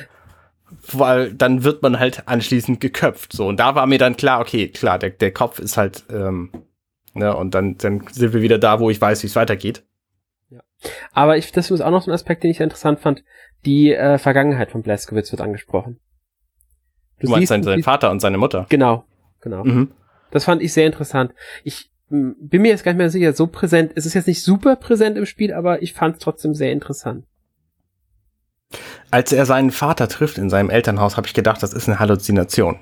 [0.93, 3.33] weil dann wird man halt anschließend geköpft.
[3.33, 6.51] So, und da war mir dann klar, okay, klar, der, der Kopf ist halt, ähm,
[7.15, 9.85] ne, und dann, dann sind wir wieder da, wo ich weiß, wie es weitergeht.
[10.51, 10.61] Ja.
[11.13, 13.25] Aber ich, das ist auch noch so ein Aspekt, den ich interessant fand.
[13.65, 16.01] Die äh, Vergangenheit von Blaskowitz wird angesprochen.
[17.21, 18.67] Du, du meinst seinen, seinen Vater und seine Mutter?
[18.69, 19.05] Genau,
[19.41, 19.65] genau.
[19.65, 19.93] Mhm.
[20.31, 21.33] Das fand ich sehr interessant.
[21.65, 23.93] Ich bin mir jetzt gar nicht mehr sicher, so präsent.
[23.95, 27.25] Es ist jetzt nicht super präsent im Spiel, aber ich fand es trotzdem sehr interessant.
[29.11, 32.79] Als er seinen Vater trifft in seinem Elternhaus, habe ich gedacht, das ist eine Halluzination.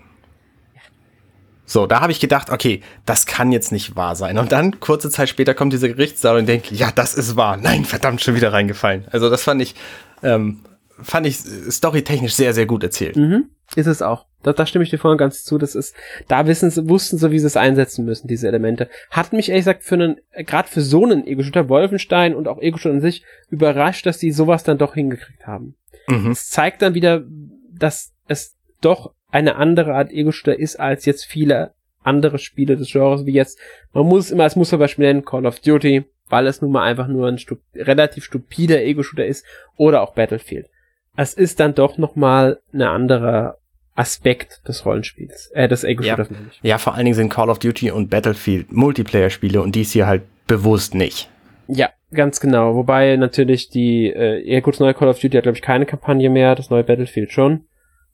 [1.64, 4.38] So, da habe ich gedacht, okay, das kann jetzt nicht wahr sein.
[4.38, 7.56] Und dann, kurze Zeit später, kommt dieser Gerichtssaal und denke, ja, das ist wahr.
[7.56, 9.04] Nein, verdammt, schon wieder reingefallen.
[9.10, 9.74] Also das fand ich,
[10.22, 10.60] ähm,
[11.02, 13.16] fand ich storytechnisch sehr, sehr gut erzählt.
[13.16, 14.26] Mhm, ist es auch.
[14.42, 15.58] Da, da stimme ich dir vorhin ganz zu.
[15.58, 15.94] Das ist,
[16.28, 18.88] da wissen sie, wussten sie, wie sie es einsetzen müssen, diese Elemente.
[19.10, 22.94] Hat mich ehrlich gesagt für einen, gerade für so einen Ego-Shooter Wolfenstein und auch Ego-Shooter
[22.94, 25.74] an sich überrascht, dass die sowas dann doch hingekriegt haben.
[26.08, 26.30] Mhm.
[26.30, 27.24] Es zeigt dann wieder,
[27.72, 31.72] dass es doch eine andere Art Ego-Shooter ist als jetzt viele
[32.02, 33.58] andere Spiele des Genres, wie jetzt,
[33.92, 37.08] man muss es immer als Musterbeispiel nennen, Call of Duty, weil es nun mal einfach
[37.08, 39.44] nur ein stu relativ stupider Ego-Shooter ist,
[39.76, 40.68] oder auch Battlefield.
[41.16, 43.58] Es ist dann doch nochmal eine andere
[43.96, 46.36] Aspekt des Rollenspiels, äh, des Ego-Shooters ja.
[46.70, 50.22] Ja, vor allen Dingen sind Call of Duty und Battlefield Multiplayer-Spiele und dies hier halt
[50.46, 51.28] bewusst nicht.
[51.66, 52.74] Ja, ganz genau.
[52.74, 55.86] Wobei natürlich die, äh, ja gut, das neue Call of Duty hat glaube ich keine
[55.86, 57.64] Kampagne mehr, das neue Battlefield schon.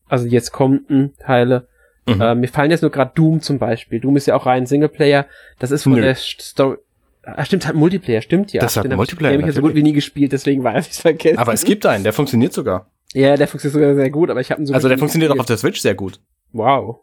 [0.08, 1.68] Also jetzt kommten Teile.
[2.06, 2.20] Mhm.
[2.20, 4.00] Äh, mir fallen jetzt nur gerade Doom zum Beispiel.
[4.00, 5.26] Doom ist ja auch rein Singleplayer.
[5.58, 6.00] Das ist von Nö.
[6.00, 6.78] der Story.
[7.24, 8.60] Ah, stimmt, hat Multiplayer, stimmt ja.
[8.60, 9.32] Das hat Multiplayer.
[9.32, 11.38] Den habe ich ja so gut wie nie gespielt, deswegen weiß ich es vergessen.
[11.38, 12.90] Aber es gibt einen, der funktioniert sogar.
[13.14, 14.72] Ja, der funktioniert sogar sehr gut, aber ich habe so.
[14.72, 16.20] Also der funktioniert auch auf der Switch sehr gut.
[16.52, 17.00] Wow.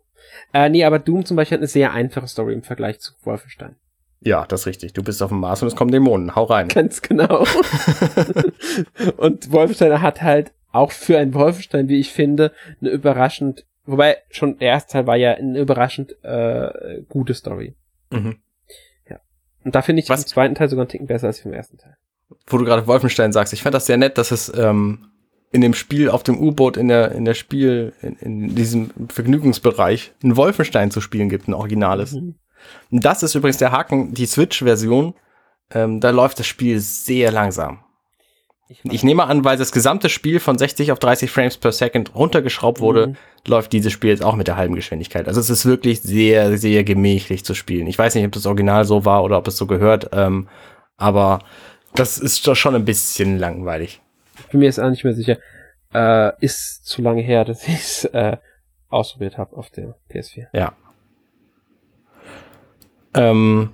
[0.54, 3.76] Äh, nee, aber Doom zum Beispiel hat eine sehr einfache Story im Vergleich zu Wolfenstein.
[4.22, 4.94] Ja, das ist richtig.
[4.94, 6.36] Du bist auf dem Mars und es kommen Dämonen.
[6.36, 6.68] Hau rein.
[6.74, 7.46] Ganz genau.
[9.18, 12.52] und Wolfenstein hat halt auch für ein Wolfenstein, wie ich finde,
[12.82, 17.76] eine überraschend, wobei schon der erste Teil war ja eine überraschend äh, gute Story.
[18.12, 18.38] Mhm.
[19.10, 19.20] Ja.
[19.64, 20.26] Und da finde ich Was?
[20.26, 21.96] den zweiten Teil sogar einen Ticken besser als im ersten Teil.
[22.46, 25.08] Wo du gerade Wolfenstein sagst, ich fand das sehr nett, dass es ähm,
[25.52, 30.14] in dem Spiel auf dem U-Boot in der in der Spiel in, in diesem Vergnügungsbereich
[30.24, 32.14] ein Wolfenstein zu spielen gibt, ein Originales.
[32.14, 32.36] Mhm.
[32.92, 35.14] Und das ist übrigens der Haken, die Switch-Version.
[35.72, 37.80] Ähm, da läuft das Spiel sehr langsam.
[38.68, 42.14] Ich, ich, nehme an, weil das gesamte Spiel von 60 auf 30 Frames per Second
[42.14, 43.16] runtergeschraubt wurde, mhm.
[43.48, 45.28] läuft dieses Spiel jetzt auch mit der halben Geschwindigkeit.
[45.28, 47.88] Also es ist wirklich sehr, sehr gemächlich zu spielen.
[47.88, 50.48] Ich weiß nicht, ob das Original so war oder ob es so gehört, ähm,
[50.98, 51.40] aber
[51.96, 54.02] das ist doch schon ein bisschen langweilig.
[54.52, 55.38] Bin mir jetzt auch nicht mehr sicher.
[55.94, 58.38] Äh, ist zu lange her, dass ich es äh,
[58.90, 60.48] ausprobiert habe auf der PS4.
[60.54, 60.74] Ja.
[63.14, 63.72] Ähm,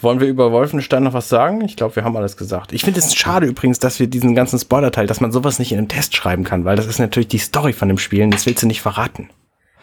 [0.00, 1.60] wollen wir über Wolfenstein noch was sagen?
[1.62, 2.72] Ich glaube, wir haben alles gesagt.
[2.72, 5.78] Ich finde es schade übrigens, dass wir diesen ganzen Spoiler-Teil, dass man sowas nicht in
[5.78, 8.46] einem Test schreiben kann, weil das ist natürlich die Story von dem Spiel und das
[8.46, 9.30] willst du nicht verraten.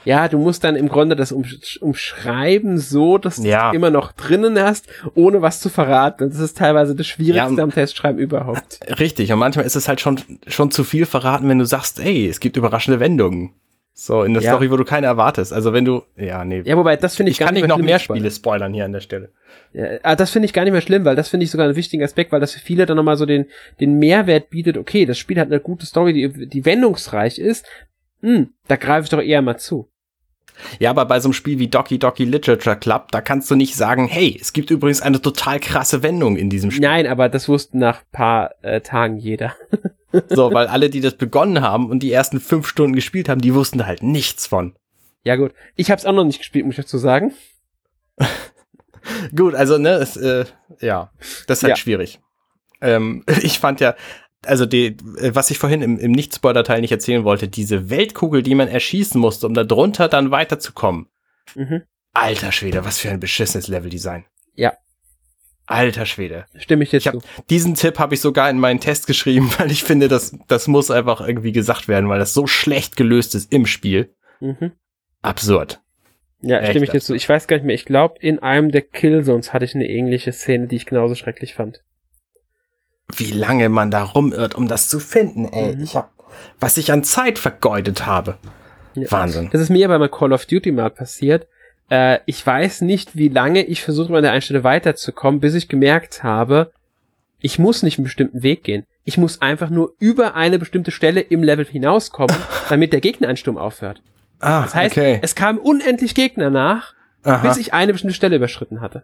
[0.06, 3.72] Ja, du musst dann im Grunde das umschreiben so, dass ja.
[3.72, 6.30] du immer noch drinnen hast, ohne was zu verraten.
[6.30, 8.80] Das ist teilweise das Schwierigste ja, am Testschreiben überhaupt.
[9.00, 12.28] Richtig, und manchmal ist es halt schon, schon zu viel verraten, wenn du sagst, ey,
[12.28, 13.54] es gibt überraschende Wendungen.
[13.98, 14.52] So, in der ja.
[14.52, 15.54] Story, wo du keine erwartest.
[15.54, 16.62] Also wenn du, ja, nee.
[16.66, 18.92] Ja, wobei, das finde ich, ich gar nicht mehr noch mehr Spiele spoilern hier an
[18.92, 19.30] der Stelle.
[19.72, 21.78] Ja, ah, das finde ich gar nicht mehr schlimm, weil das finde ich sogar einen
[21.78, 23.46] wichtigen Aspekt, weil das für viele dann nochmal so den,
[23.80, 27.66] den Mehrwert bietet, okay, das Spiel hat eine gute Story, die, die wendungsreich ist,
[28.22, 29.90] hm, da greife ich doch eher mal zu.
[30.80, 33.76] Ja, aber bei so einem Spiel wie Doki Doki Literature Club, da kannst du nicht
[33.76, 36.88] sagen, hey, es gibt übrigens eine total krasse Wendung in diesem Spiel.
[36.88, 39.54] Nein, aber das wusste nach paar äh, Tagen jeder.
[40.30, 43.54] So, weil alle, die das begonnen haben und die ersten fünf Stunden gespielt haben, die
[43.54, 44.74] wussten da halt nichts von.
[45.26, 47.34] Ja gut, ich habe es auch noch nicht gespielt, muss ich dazu sagen.
[49.36, 50.46] gut, also ne, es, äh,
[50.80, 51.12] ja,
[51.48, 51.76] das ist halt ja.
[51.76, 52.20] schwierig.
[52.82, 53.96] Ähm, ich fand ja,
[54.46, 58.68] also die, was ich vorhin im, im Nicht-Spoiler-Teil nicht erzählen wollte, diese Weltkugel, die man
[58.68, 61.08] erschießen musste, um da drunter dann weiterzukommen.
[61.56, 61.84] Mhm.
[62.14, 64.26] Alter Schwede, was für ein beschissenes Leveldesign.
[64.56, 64.74] Ja,
[65.68, 66.46] Alter Schwede.
[66.58, 69.72] Stimme ich jetzt ich hab, Diesen Tipp habe ich sogar in meinen Test geschrieben, weil
[69.72, 73.52] ich finde, das, das muss einfach irgendwie gesagt werden, weil das so schlecht gelöst ist
[73.52, 74.14] im Spiel.
[74.40, 74.72] Mhm.
[75.22, 75.82] Absurd.
[76.42, 77.16] Ja, Echt stimme ich jetzt so.
[77.16, 77.74] Ich weiß gar nicht mehr.
[77.74, 81.56] Ich glaube, in einem der Killzones hatte ich eine ähnliche Szene, die ich genauso schrecklich
[81.56, 81.84] fand.
[83.14, 85.76] Wie lange man da rumirrt, um das zu finden, ey.
[85.76, 85.84] Mhm.
[85.84, 86.12] Ich hab,
[86.60, 88.38] was ich an Zeit vergeudet habe.
[88.96, 89.12] Ja.
[89.12, 89.50] Wahnsinn.
[89.52, 91.48] Das ist mir aber bei Call of Duty mal passiert.
[91.90, 95.54] Äh, ich weiß nicht, wie lange ich versucht habe, an der einen Stelle weiterzukommen, bis
[95.54, 96.72] ich gemerkt habe,
[97.40, 98.86] ich muss nicht einen bestimmten Weg gehen.
[99.04, 102.36] Ich muss einfach nur über eine bestimmte Stelle im Level hinauskommen,
[102.70, 104.02] damit der Gegneransturm aufhört.
[104.40, 105.20] Ah, das heißt, okay.
[105.22, 106.94] es kamen unendlich Gegner nach,
[107.24, 107.48] Aha.
[107.48, 109.04] bis ich eine bestimmte Stelle überschritten hatte.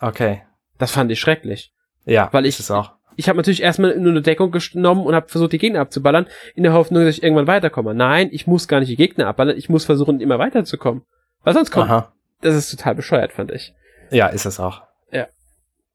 [0.00, 0.42] Okay.
[0.78, 1.72] Das fand ich schrecklich.
[2.04, 2.92] Ja, weil ich es auch.
[3.16, 6.62] Ich habe natürlich erstmal nur eine Deckung genommen und habe versucht, die Gegner abzuballern, in
[6.62, 7.94] der Hoffnung, dass ich irgendwann weiterkomme.
[7.94, 11.02] Nein, ich muss gar nicht die Gegner abballern, ich muss versuchen, immer weiterzukommen.
[11.42, 12.14] Weil sonst kommt, Aha.
[12.44, 13.74] Das ist total bescheuert, fand ich.
[14.10, 14.82] Ja, ist es auch.
[15.10, 15.26] Ja.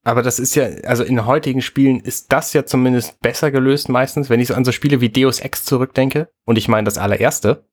[0.04, 4.30] Aber das ist ja, also in heutigen Spielen ist das ja zumindest besser gelöst meistens,
[4.32, 6.30] wenn ich so an so Spiele wie Deus Ex zurückdenke.
[6.46, 7.66] Und ich meine das allererste.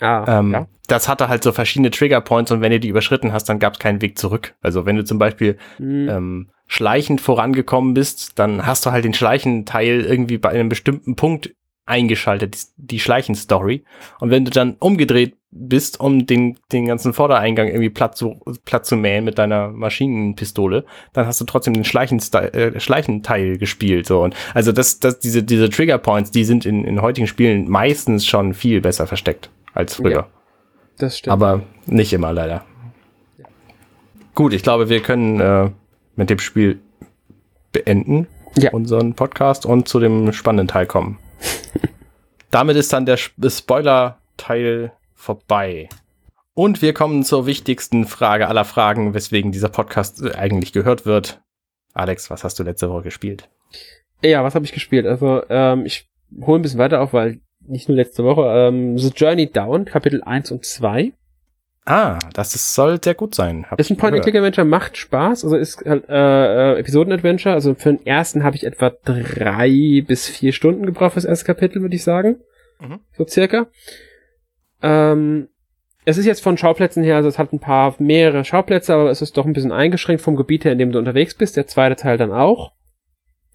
[0.00, 0.66] Ah, ähm, ja.
[0.86, 3.78] Das hatte halt so verschiedene Triggerpoints und wenn du die überschritten hast, dann gab es
[3.80, 4.54] keinen Weg zurück.
[4.60, 6.08] Also wenn du zum Beispiel mhm.
[6.08, 11.54] ähm, schleichend vorangekommen bist, dann hast du halt den Schleichenteil irgendwie bei einem bestimmten Punkt
[11.86, 13.84] eingeschaltet, die Schleichenstory.
[14.20, 18.86] Und wenn du dann umgedreht bist, um den, den ganzen Vordereingang irgendwie platt zu, platt
[18.86, 24.06] zu mähen mit deiner Maschinenpistole, dann hast du trotzdem den Schleichenteil, äh, Schleichenteil gespielt.
[24.06, 24.22] So.
[24.22, 28.54] Und also das, das, diese, diese Triggerpoints, die sind in, in heutigen Spielen meistens schon
[28.54, 30.10] viel besser versteckt als früher.
[30.10, 30.26] Ja,
[30.98, 31.32] das stimmt.
[31.32, 32.64] Aber nicht immer leider.
[33.38, 33.44] Ja.
[34.34, 35.70] Gut, ich glaube, wir können äh,
[36.16, 36.80] mit dem Spiel
[37.72, 38.70] beenden, ja.
[38.72, 41.18] unseren Podcast und zu dem spannenden Teil kommen.
[42.50, 45.88] Damit ist dann der Spoiler-Teil vorbei.
[46.54, 51.42] Und wir kommen zur wichtigsten Frage aller Fragen, weswegen dieser Podcast äh, eigentlich gehört wird.
[51.94, 53.48] Alex, was hast du letzte Woche gespielt?
[54.22, 55.06] Ja, was habe ich gespielt?
[55.06, 56.08] Also, ähm, ich
[56.42, 60.22] hole ein bisschen weiter auf, weil nicht nur letzte Woche, ähm, The Journey Down, Kapitel
[60.22, 61.12] 1 und 2.
[61.86, 63.66] Ah, das ist, soll sehr gut sein.
[63.76, 65.44] Ist ein Point-and-Click-Adventure, macht Spaß.
[65.44, 67.54] Also ist halt äh, äh, Episoden-Adventure.
[67.54, 71.82] Also für den ersten habe ich etwa drei bis vier Stunden gebraucht fürs erste Kapitel,
[71.82, 72.36] würde ich sagen.
[72.80, 73.00] Mhm.
[73.16, 73.66] So circa.
[74.82, 75.48] Ähm,
[76.06, 79.22] es ist jetzt von Schauplätzen her, also es hat ein paar mehrere Schauplätze, aber es
[79.22, 81.56] ist doch ein bisschen eingeschränkt vom Gebiet her, in dem du unterwegs bist.
[81.56, 82.72] Der zweite Teil dann auch.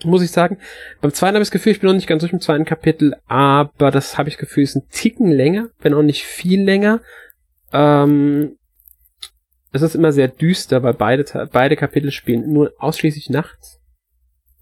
[0.03, 0.57] muss ich sagen.
[1.01, 3.15] Beim zweiten habe ich das Gefühl, ich bin noch nicht ganz durch im zweiten Kapitel,
[3.27, 7.01] aber das habe ich das Gefühl, ist ein Ticken länger, wenn auch nicht viel länger.
[7.71, 8.57] Ähm,
[9.71, 13.79] es ist immer sehr düster, weil beide, beide Kapitel spielen nur ausschließlich nachts.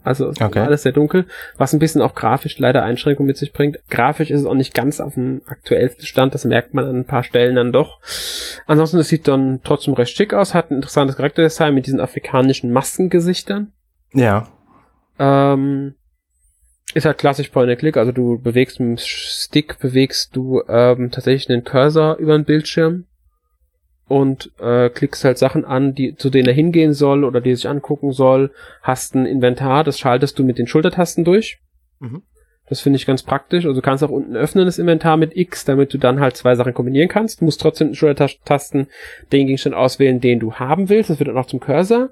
[0.08, 0.60] Also okay.
[0.60, 1.26] alles sehr dunkel,
[1.58, 3.80] was ein bisschen auch grafisch leider Einschränkungen mit sich bringt.
[3.90, 7.06] Grafisch ist es auch nicht ganz auf dem aktuellsten Stand, das merkt man an ein
[7.06, 8.00] paar Stellen dann doch.
[8.68, 12.72] Ansonsten, es sieht dann trotzdem recht schick aus, hat ein interessantes Charakterdesign mit diesen afrikanischen
[12.72, 13.74] Maskengesichtern.
[14.14, 14.48] Ja.
[15.20, 15.96] Ähm,
[16.98, 21.64] ist halt klassisch Point-and-Click, also du bewegst mit dem Stick, bewegst du ähm, tatsächlich einen
[21.64, 23.06] Cursor über den Bildschirm
[24.08, 27.56] und äh, klickst halt Sachen an, die zu denen er hingehen soll oder die er
[27.56, 28.52] sich angucken soll.
[28.82, 31.60] Hast ein Inventar, das schaltest du mit den Schultertasten durch.
[32.00, 32.24] Mhm.
[32.70, 33.66] Das finde ich ganz praktisch.
[33.66, 36.56] Also du kannst auch unten öffnen das Inventar mit X, damit du dann halt zwei
[36.56, 37.40] Sachen kombinieren kannst.
[37.40, 38.88] Du musst trotzdem mit den Schultertasten
[39.32, 41.10] den Gegenstand auswählen, den du haben willst.
[41.10, 42.10] Das wird dann auch zum Cursor.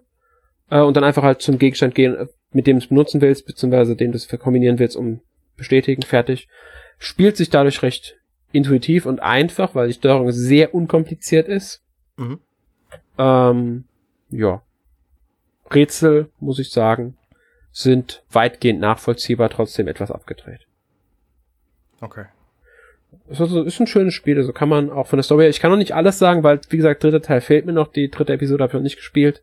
[0.69, 3.95] Äh, und dann einfach halt zum Gegenstand gehen, mit dem du es benutzen willst, beziehungsweise
[3.95, 5.21] den du es kombinieren willst, um
[5.57, 6.47] bestätigen, fertig.
[6.97, 8.17] Spielt sich dadurch recht
[8.51, 11.81] intuitiv und einfach, weil die Steuerung sehr unkompliziert ist.
[12.17, 12.39] Mhm.
[13.17, 13.83] Ähm,
[14.29, 14.61] ja.
[15.71, 17.17] Rätsel, muss ich sagen,
[17.71, 20.61] sind weitgehend nachvollziehbar, trotzdem etwas abgedreht.
[21.99, 22.25] Okay.
[23.29, 25.71] Es ist ein schönes Spiel, also kann man auch von der Story her, ich kann
[25.71, 28.63] noch nicht alles sagen, weil, wie gesagt, dritter Teil fehlt mir noch, die dritte Episode
[28.63, 29.41] habe ich noch nicht gespielt.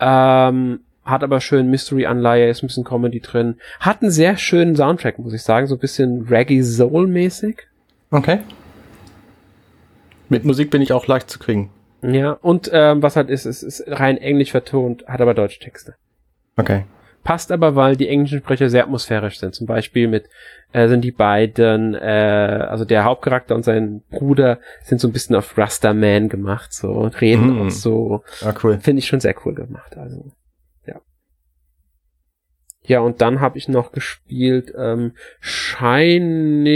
[0.00, 3.56] Ähm, hat aber schön Mystery-Anleihe, ist ein bisschen Comedy drin.
[3.80, 7.62] Hat einen sehr schönen Soundtrack, muss ich sagen, so ein bisschen Reggae Soul-mäßig.
[8.10, 8.40] Okay.
[10.28, 11.70] Mit Musik bin ich auch leicht zu kriegen.
[12.02, 15.96] Ja, und ähm, was halt ist, ist, ist rein englisch vertont, hat aber deutsche Texte.
[16.56, 16.84] Okay.
[17.22, 19.54] Passt aber, weil die englischen Sprecher sehr atmosphärisch sind.
[19.54, 20.30] Zum Beispiel mit
[20.72, 25.36] äh, sind die beiden, äh, also der Hauptcharakter und sein Bruder sind so ein bisschen
[25.36, 27.60] auf Rasta Man gemacht, so und reden mm.
[27.60, 28.22] und so.
[28.42, 28.78] Ah, cool.
[28.80, 29.98] Finde ich schon sehr cool gemacht.
[29.98, 30.32] Also
[30.86, 31.00] ja.
[32.82, 36.70] Ja, und dann habe ich noch gespielt ähm, Shining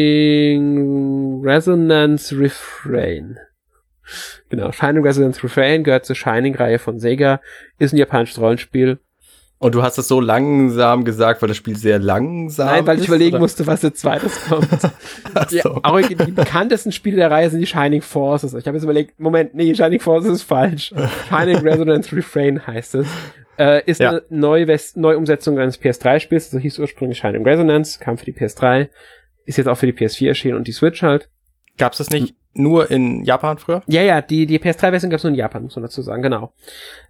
[1.42, 3.38] Resonance Refrain.
[4.50, 7.40] Genau, Shining Resonance Refrain gehört zur Shining-Reihe von Sega,
[7.78, 8.98] ist ein japanisches Rollenspiel.
[9.64, 13.08] Und du hast es so langsam gesagt, weil das Spiel sehr langsam Nein, weil ich
[13.08, 13.40] überlegen oder?
[13.40, 14.68] musste, was als zweites kommt.
[15.34, 15.56] Ach so.
[15.56, 18.52] ja, auch die bekanntesten Spiele der Reihe sind die Shining Forces.
[18.52, 20.92] Ich habe jetzt überlegt, Moment, nee, Shining Forces ist falsch.
[21.30, 23.06] Shining Resonance Refrain heißt es.
[23.56, 24.10] Äh, ist ja.
[24.10, 28.90] eine neue Neuumsetzung eines PS3-Spiels, also hieß ursprünglich Shining Resonance, kam für die PS3,
[29.46, 31.30] ist jetzt auch für die PS4 erschienen und die Switch halt.
[31.78, 33.82] Gab's das nicht nur in Japan früher?
[33.86, 36.52] Ja, ja, die, die PS3-Version gab es nur in Japan, muss man dazu sagen, genau.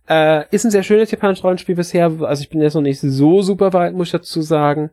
[0.09, 3.43] Äh, ist ein sehr schönes japanisches Rollenspiel bisher, also ich bin jetzt noch nicht so
[3.43, 4.91] super weit, muss ich dazu sagen.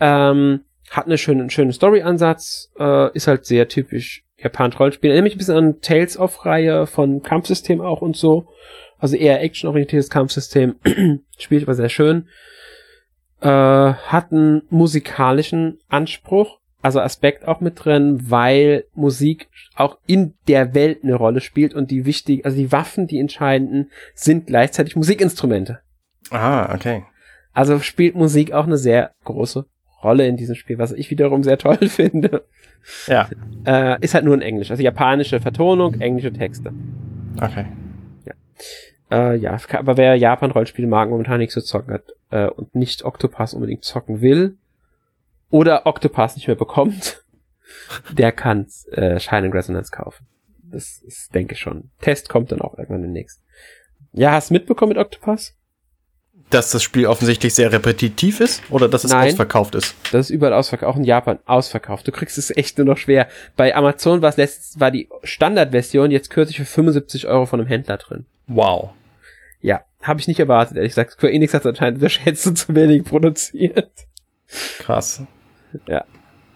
[0.00, 5.10] Ähm, hat eine schöne, einen schönen Story-Ansatz, äh, ist halt sehr typisch japanisch Rollenspiel.
[5.10, 8.48] Erinnert mich ein bisschen an Tales of-Reihe von Kampfsystem auch und so.
[8.98, 10.76] Also eher actionorientiertes Kampfsystem.
[11.38, 12.28] Spielt aber sehr schön.
[13.40, 20.74] Äh, hat einen musikalischen Anspruch also Aspekt auch mit drin, weil Musik auch in der
[20.74, 25.80] Welt eine Rolle spielt und die wichtig, also die Waffen, die entscheidenden, sind gleichzeitig Musikinstrumente.
[26.30, 27.04] Ah, okay.
[27.52, 29.66] Also spielt Musik auch eine sehr große
[30.02, 32.44] Rolle in diesem Spiel, was ich wiederum sehr toll finde.
[33.06, 33.28] Ja.
[33.64, 36.72] Äh, ist halt nur in Englisch, also japanische Vertonung, englische Texte.
[37.40, 37.66] Okay.
[38.24, 38.32] Ja.
[39.32, 43.54] Äh, ja, aber wer Japan-Rollenspiele mag, momentan nichts zu zocken hat äh, und nicht Octopass
[43.54, 44.56] unbedingt zocken will,
[45.52, 47.22] oder Octopass nicht mehr bekommt,
[48.10, 50.26] der kann äh, Shining Resonance kaufen.
[50.64, 51.90] Das ist, denke ich schon.
[52.00, 53.40] Test kommt dann auch irgendwann demnächst.
[54.12, 55.54] Ja, hast du mitbekommen mit Octopass?
[56.50, 59.94] Dass das Spiel offensichtlich sehr repetitiv ist oder dass es Nein, ausverkauft ist?
[60.12, 62.06] Das ist überall ausverkauft, auch in Japan ausverkauft.
[62.08, 63.28] Du kriegst es echt nur noch schwer.
[63.56, 67.68] Bei Amazon war es letztens, war die Standardversion jetzt kürzlich für 75 Euro von einem
[67.68, 68.26] Händler drin.
[68.48, 68.90] Wow.
[69.60, 71.12] Ja, habe ich nicht erwartet, ehrlich gesagt.
[71.12, 73.90] Square Enix hat anscheinend unterschätzt und zu wenig produziert.
[74.78, 75.22] Krass.
[75.86, 76.04] Ja.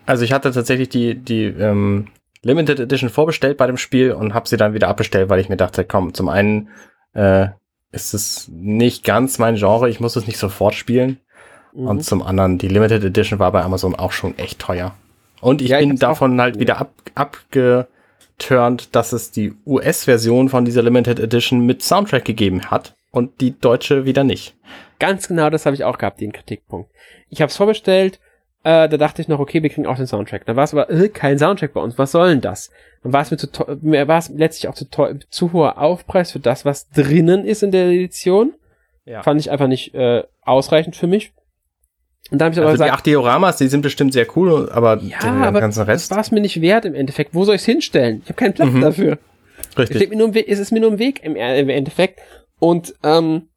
[0.07, 2.09] Also ich hatte tatsächlich die, die ähm,
[2.43, 5.57] Limited Edition vorbestellt bei dem Spiel und habe sie dann wieder abbestellt, weil ich mir
[5.57, 6.69] dachte, komm, zum einen
[7.14, 7.49] äh,
[7.93, 11.19] ist es nicht ganz mein Genre, ich muss es nicht sofort spielen.
[11.75, 11.89] Mhm.
[11.89, 14.95] Und zum anderen, die Limited Edition war bei Amazon auch schon echt teuer.
[15.41, 20.83] Und ich ja, bin davon halt wieder ab, abgeturnt, dass es die US-Version von dieser
[20.83, 24.57] Limited Edition mit Soundtrack gegeben hat und die deutsche wieder nicht.
[24.99, 26.91] Ganz genau, das habe ich auch gehabt, den Kritikpunkt.
[27.29, 28.19] Ich habe es vorbestellt,
[28.67, 30.45] äh, da dachte ich noch, okay, wir kriegen auch den Soundtrack.
[30.45, 31.97] Dann war es aber äh, kein Soundtrack bei uns.
[31.99, 32.73] Was soll denn das?
[33.05, 33.49] Dann war es mir zu
[33.81, 34.87] mir war es letztlich auch zu,
[35.31, 38.55] zu hoher Aufpreis für das, was drinnen ist in der Edition.
[39.05, 39.23] Ja.
[39.23, 41.33] Fand ich einfach nicht äh, ausreichend für mich.
[42.33, 44.69] Und dann habe ich aber also gesagt, die acht Dioramas, die sind bestimmt sehr cool,
[44.73, 46.11] aber ja, den aber ganzen Rest.
[46.11, 47.37] Das war es mir nicht wert im Endeffekt.
[47.37, 48.23] Wo soll ich es hinstellen?
[48.25, 48.81] Ich habe keinen Platz mhm.
[48.81, 49.19] dafür.
[49.79, 50.03] Richtig.
[50.03, 52.19] Es, mir nur im Weg, es ist mir nur im Weg im, im Endeffekt.
[52.59, 53.49] Und ähm,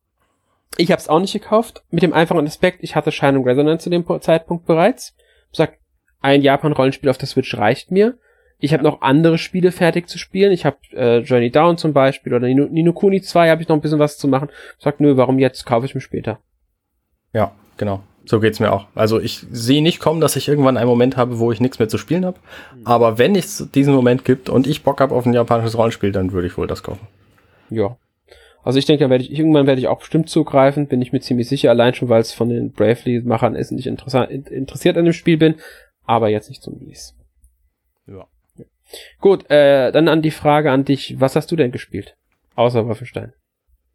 [0.77, 3.89] Ich habe es auch nicht gekauft, mit dem einfachen Aspekt, ich hatte Shining Resonance zu
[3.89, 5.15] dem Zeitpunkt bereits.
[5.51, 5.77] Ich sag,
[6.21, 8.17] ein Japan-Rollenspiel auf der Switch reicht mir.
[8.59, 10.51] Ich habe noch andere Spiele fertig zu spielen.
[10.51, 13.77] Ich habe äh, Journey Down zum Beispiel oder Nino, Nino Kuni 2 habe ich noch
[13.77, 14.49] ein bisschen was zu machen.
[14.77, 15.65] Ich sag, nö, warum jetzt?
[15.65, 16.39] Kaufe ich mir später.
[17.33, 18.03] Ja, genau.
[18.25, 18.87] So geht's mir auch.
[18.95, 21.87] Also ich sehe nicht kommen, dass ich irgendwann einen Moment habe, wo ich nichts mehr
[21.87, 22.37] zu spielen habe.
[22.75, 22.85] Mhm.
[22.85, 26.33] Aber wenn es diesen Moment gibt und ich Bock habe auf ein japanisches Rollenspiel, dann
[26.33, 27.07] würde ich wohl das kaufen.
[27.69, 27.97] Ja.
[28.63, 31.21] Also ich denke, da werde ich, irgendwann werde ich auch bestimmt zugreifen, bin ich mir
[31.21, 35.13] ziemlich sicher, allein schon, weil es von den Bravely-Machern ist und ich interessiert an dem
[35.13, 35.55] Spiel bin,
[36.05, 37.13] aber jetzt nicht zum Release.
[38.07, 38.27] Ja.
[38.57, 38.65] ja.
[39.19, 42.15] Gut, äh, dann an die Frage an dich, was hast du denn gespielt?
[42.55, 43.33] Außer Wolfenstein.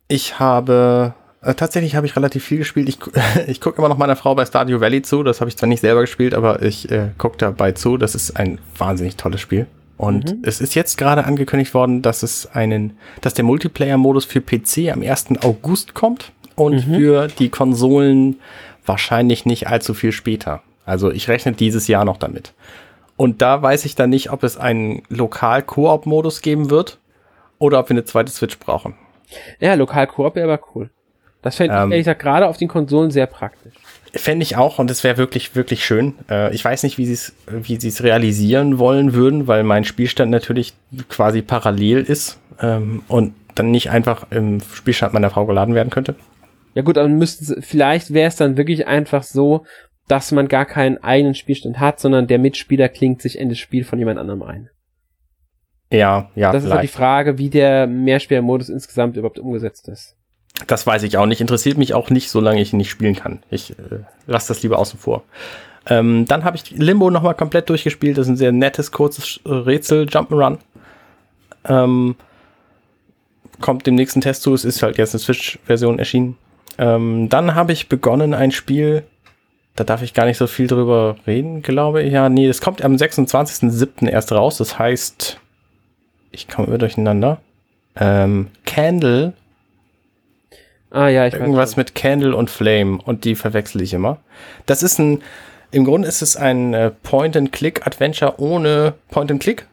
[0.09, 2.89] Ich habe äh, tatsächlich habe ich relativ viel gespielt.
[2.89, 2.99] Ich,
[3.47, 5.23] ich gucke immer noch meiner Frau bei Stardew Valley zu.
[5.23, 7.97] Das habe ich zwar nicht selber gespielt, aber ich äh, gucke dabei zu.
[7.97, 9.67] Das ist ein wahnsinnig tolles Spiel.
[9.97, 10.43] Und mhm.
[10.45, 15.03] es ist jetzt gerade angekündigt worden, dass es einen, dass der Multiplayer-Modus für PC am
[15.03, 15.27] 1.
[15.43, 16.95] August kommt und mhm.
[16.95, 18.41] für die Konsolen
[18.85, 20.63] wahrscheinlich nicht allzu viel später.
[20.85, 22.53] Also ich rechne dieses Jahr noch damit.
[23.17, 26.99] Und da weiß ich dann nicht, ob es einen Lokal-Koop-Modus geben wird
[27.59, 28.95] oder ob wir eine zweite Switch brauchen.
[29.61, 30.91] Ja, Lokal-Koop wäre aber cool.
[31.43, 33.75] Das fände ähm, ich ehrlich gesagt gerade auf den Konsolen sehr praktisch.
[34.17, 36.15] Fände ich auch und es wäre wirklich, wirklich schön.
[36.31, 39.85] Äh, ich weiß nicht, wie sie es wie sie es realisieren wollen würden, weil mein
[39.85, 40.75] Spielstand natürlich
[41.09, 46.15] quasi parallel ist ähm, und dann nicht einfach im Spielstand meiner Frau geladen werden könnte.
[46.75, 49.65] Ja gut, dann müssten vielleicht wäre es dann wirklich einfach so,
[50.09, 53.85] dass man gar keinen eigenen Spielstand hat, sondern der Mitspieler klingt sich in das Spiel
[53.85, 54.71] von jemand anderem ein.
[55.91, 56.53] Ja, ja.
[56.53, 56.65] Das vielleicht.
[56.65, 60.17] ist halt die Frage, wie der Mehrspielermodus insgesamt überhaupt umgesetzt ist.
[60.67, 61.41] Das weiß ich auch nicht.
[61.41, 63.43] Interessiert mich auch nicht, solange ich ihn nicht spielen kann.
[63.51, 65.25] Ich äh, lasse das lieber außen vor.
[65.87, 68.17] Ähm, dann habe ich Limbo nochmal komplett durchgespielt.
[68.17, 70.59] Das ist ein sehr nettes, kurzes Rätsel, Jump'n'Run.
[71.67, 72.15] Ähm,
[73.61, 74.55] kommt dem nächsten Test zu.
[74.55, 76.37] Es ist halt jetzt eine Switch-Version erschienen.
[76.79, 79.05] Ähm, dann habe ich begonnen ein Spiel,
[79.77, 82.13] da darf ich gar nicht so viel drüber reden, glaube ich.
[82.13, 84.09] Ja, nee, das kommt am 26.07.
[84.09, 84.57] erst raus.
[84.59, 85.39] Das heißt,
[86.31, 87.39] ich komme immer durcheinander.
[87.97, 89.35] Ähm, Candle
[90.95, 94.19] Ah ja, ich Irgendwas weiß mit Candle und Flame und die verwechsel ich immer.
[94.65, 95.23] Das ist ein,
[95.73, 99.67] im Grunde ist es ein äh, Point-and-Click-Adventure ohne Point-and-Click,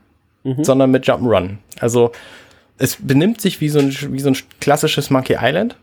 [0.43, 0.63] mhm.
[0.63, 1.57] sondern mit Jump'n'Run.
[1.79, 2.11] Also
[2.79, 5.75] es benimmt sich wie so, ein, wie so ein klassisches Monkey Island,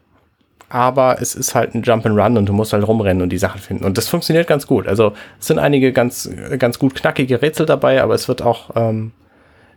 [0.71, 3.85] aber es ist halt ein Jump'n'Run und du musst halt rumrennen und die Sachen finden.
[3.85, 4.89] Und das funktioniert ganz gut.
[4.89, 6.29] Also es sind einige ganz,
[6.59, 9.13] ganz gut knackige Rätsel dabei, aber es wird auch ähm,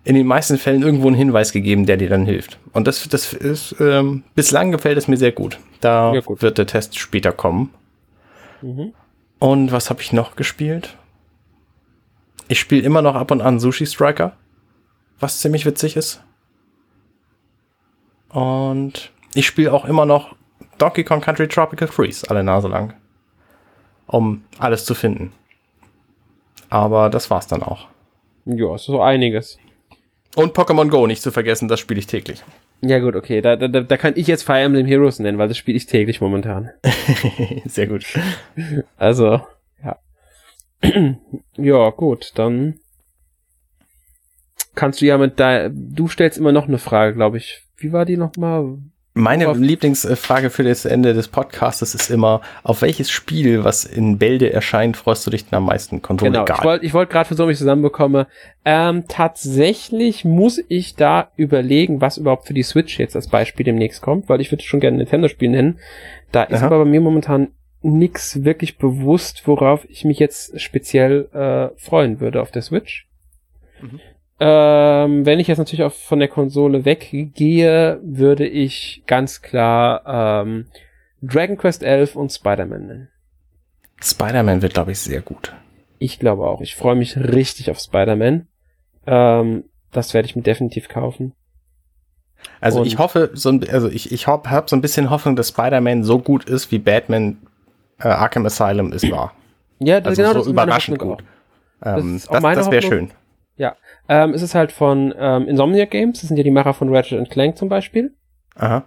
[0.04, 2.60] in den meisten Fällen irgendwo einen Hinweis gegeben, der dir dann hilft.
[2.74, 5.60] Und das, das ist, ähm, bislang gefällt es mir sehr gut.
[5.80, 6.42] Da ja, gut.
[6.42, 7.72] wird der Test später kommen.
[8.62, 8.94] Mhm.
[9.40, 10.98] Und was habe ich noch gespielt?
[12.48, 14.34] Ich spiele immer noch ab und an Sushi Striker,
[15.20, 16.24] was ziemlich witzig ist.
[18.30, 20.36] Und ich spiele auch immer noch
[20.78, 22.94] Donkey Kong Country Tropical Freeze alle Nase lang,
[24.08, 25.32] um alles zu finden.
[26.70, 27.88] Aber das war's dann auch.
[28.46, 29.60] Ja, so einiges.
[30.36, 32.44] Und Pokémon Go nicht zu vergessen, das spiele ich täglich.
[32.82, 35.58] Ja gut, okay, da, da, da kann ich jetzt Fire Emblem Heroes nennen, weil das
[35.58, 36.72] spiele ich täglich momentan.
[37.66, 38.06] Sehr gut.
[38.98, 39.42] Also,
[39.84, 40.00] ja.
[41.58, 42.80] ja, gut, dann
[44.74, 47.62] kannst du ja mit da, du stellst immer noch eine Frage, glaube ich.
[47.78, 48.78] Wie war die nochmal?
[49.14, 54.54] Meine Lieblingsfrage für das Ende des Podcasts ist immer, auf welches Spiel, was in Bälde
[54.54, 56.02] erscheint, freust du dich denn am meisten?
[56.02, 58.28] Konsole genau, ich wollte ich wollt gerade versuchen, wie ich zusammenbekomme.
[58.64, 64.02] Ähm, tatsächlich muss ich da überlegen, was überhaupt für die Switch jetzt als Beispiel demnächst
[64.02, 65.80] kommt, weil ich würde schon gerne ein Nintendo-Spiel nennen.
[66.32, 66.68] Da ist Aha.
[66.68, 67.50] aber bei mir momentan
[67.82, 73.08] nix wirklich bewusst, worauf ich mich jetzt speziell äh, freuen würde auf der Switch.
[73.82, 74.00] Mhm.
[74.44, 80.66] Ähm, wenn ich jetzt natürlich auch von der Konsole weggehe, würde ich ganz klar ähm,
[81.22, 83.10] Dragon Quest 11 und Spider-Man nennen.
[84.02, 85.54] Spider-Man wird, glaube ich, sehr gut.
[86.00, 86.62] Ich glaube auch.
[86.62, 88.48] Ich freue mich richtig auf Spider-Man.
[89.06, 91.34] Ähm, das werde ich mir definitiv kaufen.
[92.60, 95.36] Also und ich hoffe, so ein, also ich, ich habe hab so ein bisschen Hoffnung,
[95.36, 97.38] dass Spider-Man so gut ist, wie Batman
[98.00, 99.36] äh, Arkham Asylum ist war.
[99.78, 101.24] Ja, das, also genau, so das überraschend gut.
[101.84, 103.12] Ähm, das, das, das wäre schön.
[103.58, 103.76] Ja,
[104.12, 107.30] ähm, es ist halt von ähm, Insomniac Games, das sind ja die Macher von Ratchet
[107.30, 108.12] Clank zum Beispiel.
[108.56, 108.84] Aha.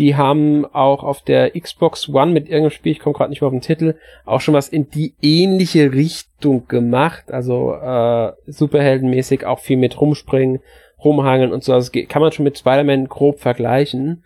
[0.00, 3.46] Die haben auch auf der Xbox One mit irgendeinem Spiel, ich komme gerade nicht mehr
[3.46, 7.30] auf den Titel, auch schon was in die ähnliche Richtung gemacht.
[7.30, 10.58] Also äh, superheldenmäßig auch viel mit rumspringen,
[11.04, 11.72] rumhangeln und so.
[11.72, 14.24] Also kann man schon mit Spider-Man grob vergleichen.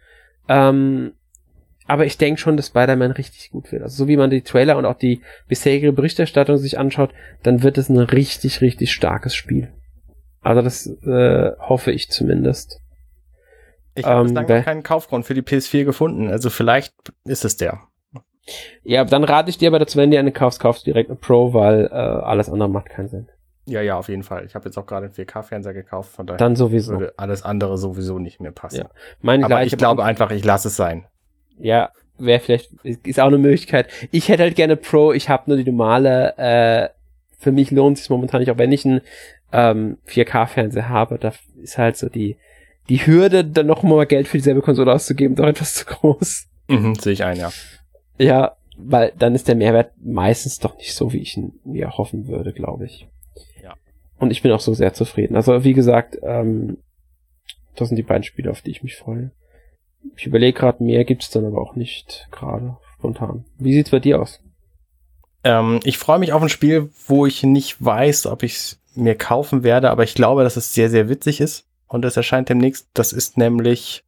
[0.49, 1.13] Ähm,
[1.87, 3.83] aber ich denke schon, dass Spider-Man richtig gut wird.
[3.83, 7.11] Also so wie man die Trailer und auch die bisherige Berichterstattung sich anschaut,
[7.43, 9.69] dann wird es ein richtig, richtig starkes Spiel.
[10.47, 12.81] Also das äh, hoffe ich zumindest.
[13.97, 16.95] Ich habe ähm, bislang noch keinen Kaufgrund für die PS4 gefunden, also vielleicht
[17.25, 17.81] ist es der.
[18.85, 21.19] Ja, dann rate ich dir aber dazu, wenn du eine kaufst, kaufst du direkt eine
[21.19, 23.29] Pro, weil äh, alles andere macht keinen Sinn.
[23.65, 24.45] Ja, ja, auf jeden Fall.
[24.47, 26.93] Ich habe jetzt auch gerade einen 4K-Fernseher gekauft, von daher dann sowieso.
[26.93, 28.83] würde alles andere sowieso nicht mehr passen.
[28.83, 28.91] Ja.
[29.23, 31.07] Mein aber ich glaube einfach, ich lasse es sein.
[31.59, 33.89] Ja, wäre vielleicht, ist auch eine Möglichkeit.
[34.13, 36.89] Ich hätte halt gerne Pro, ich habe nur die normale, äh,
[37.37, 39.01] für mich lohnt es sich momentan nicht, auch wenn ich einen
[39.53, 41.33] ähm, 4K-Fernseher habe, da
[41.63, 42.37] ist halt so die,
[42.89, 46.49] die Hürde, dann noch mal Geld für dieselbe Konsole auszugeben, doch etwas zu groß.
[46.69, 47.51] Mhm, sehe ich ein, ja.
[48.19, 52.29] Ja, weil dann ist der Mehrwert meistens doch nicht so, wie ich ihn mir hoffen
[52.29, 53.09] würde, glaube ich.
[53.63, 53.75] Ja.
[54.19, 55.37] Und ich bin auch so sehr zufrieden.
[55.37, 56.79] Also wie gesagt, ähm,
[57.75, 59.31] das sind die beiden Spiele, auf die ich mich freue.
[60.17, 63.45] Ich überlege gerade, mehr gibt's dann aber auch nicht gerade spontan.
[63.59, 64.41] Wie sieht's bei dir aus?
[65.45, 69.17] Ähm, ich freue mich auf ein Spiel, wo ich nicht weiß, ob ich es mir
[69.17, 71.67] kaufen werde, aber ich glaube, dass es sehr, sehr witzig ist.
[71.89, 72.89] Und es erscheint demnächst.
[72.95, 74.05] Das ist nämlich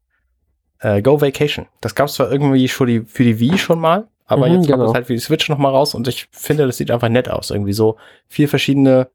[0.80, 1.66] äh, Go Vacation.
[1.80, 4.70] Das gab es zwar irgendwie schon die, für die Wii schon mal, aber mhm, jetzt
[4.70, 7.08] kommt es halt für die Switch noch mal raus und ich finde, das sieht einfach
[7.08, 7.50] nett aus.
[7.50, 9.08] Irgendwie so vier verschiedene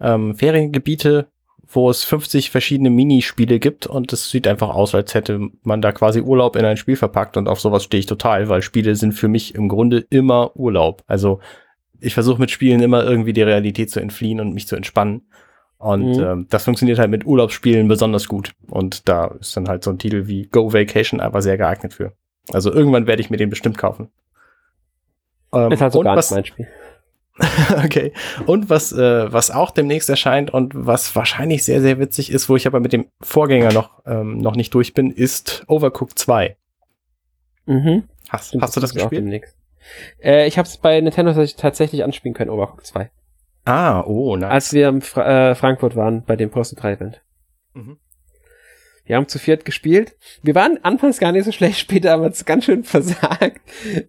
[0.00, 1.26] ähm, Feriengebiete,
[1.68, 5.92] wo es 50 verschiedene Minispiele gibt und es sieht einfach aus, als hätte man da
[5.92, 9.12] quasi Urlaub in ein Spiel verpackt und auf sowas stehe ich total, weil Spiele sind
[9.12, 11.02] für mich im Grunde immer Urlaub.
[11.06, 11.40] Also
[12.02, 15.22] ich versuche mit Spielen immer irgendwie die Realität zu entfliehen und mich zu entspannen.
[15.78, 16.24] Und mhm.
[16.24, 18.52] ähm, das funktioniert halt mit Urlaubsspielen besonders gut.
[18.68, 22.12] Und da ist dann halt so ein Titel wie Go Vacation einfach sehr geeignet für.
[22.52, 24.08] Also irgendwann werde ich mir den bestimmt kaufen.
[25.52, 26.68] Ähm, ist halt so gar was, nicht mein Spiel.
[27.84, 28.12] okay.
[28.46, 32.56] Und was, äh, was auch demnächst erscheint und was wahrscheinlich sehr, sehr witzig ist, wo
[32.56, 36.56] ich aber mit dem Vorgänger noch, ähm, noch nicht durch bin, ist Overcooked 2.
[37.66, 38.04] Mhm.
[38.28, 39.42] Hast, hast du das gespielt?
[40.22, 43.10] Äh, ich habe es bei Nintendo tatsächlich anspielen können, Overcooked 2.
[43.64, 44.50] Ah, oh, nice.
[44.50, 47.22] Als wir in Fra äh, Frankfurt waren, bei dem Post 3 Event.
[47.74, 47.98] Mhm.
[49.04, 50.16] Wir haben zu viert gespielt.
[50.42, 53.60] Wir waren anfangs gar nicht so schlecht, später aber ganz schön versagt.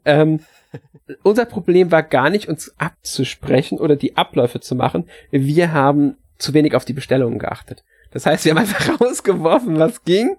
[0.06, 0.42] Ähm,
[1.24, 5.10] unser Problem war gar nicht, uns abzusprechen oder die Abläufe zu machen.
[5.32, 7.84] Wir haben zu wenig auf die Bestellungen geachtet.
[8.12, 10.38] Das heißt, wir haben einfach rausgeworfen, was ging,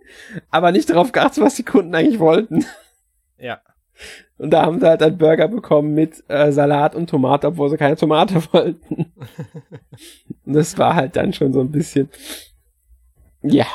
[0.50, 2.64] aber nicht darauf geachtet, was die Kunden eigentlich wollten.
[3.38, 3.60] Ja.
[4.36, 7.76] Und da haben sie halt einen Burger bekommen mit äh, Salat und Tomate, obwohl sie
[7.76, 9.12] keine Tomate wollten.
[10.44, 12.08] und das war halt dann schon so ein bisschen,
[13.42, 13.66] ja.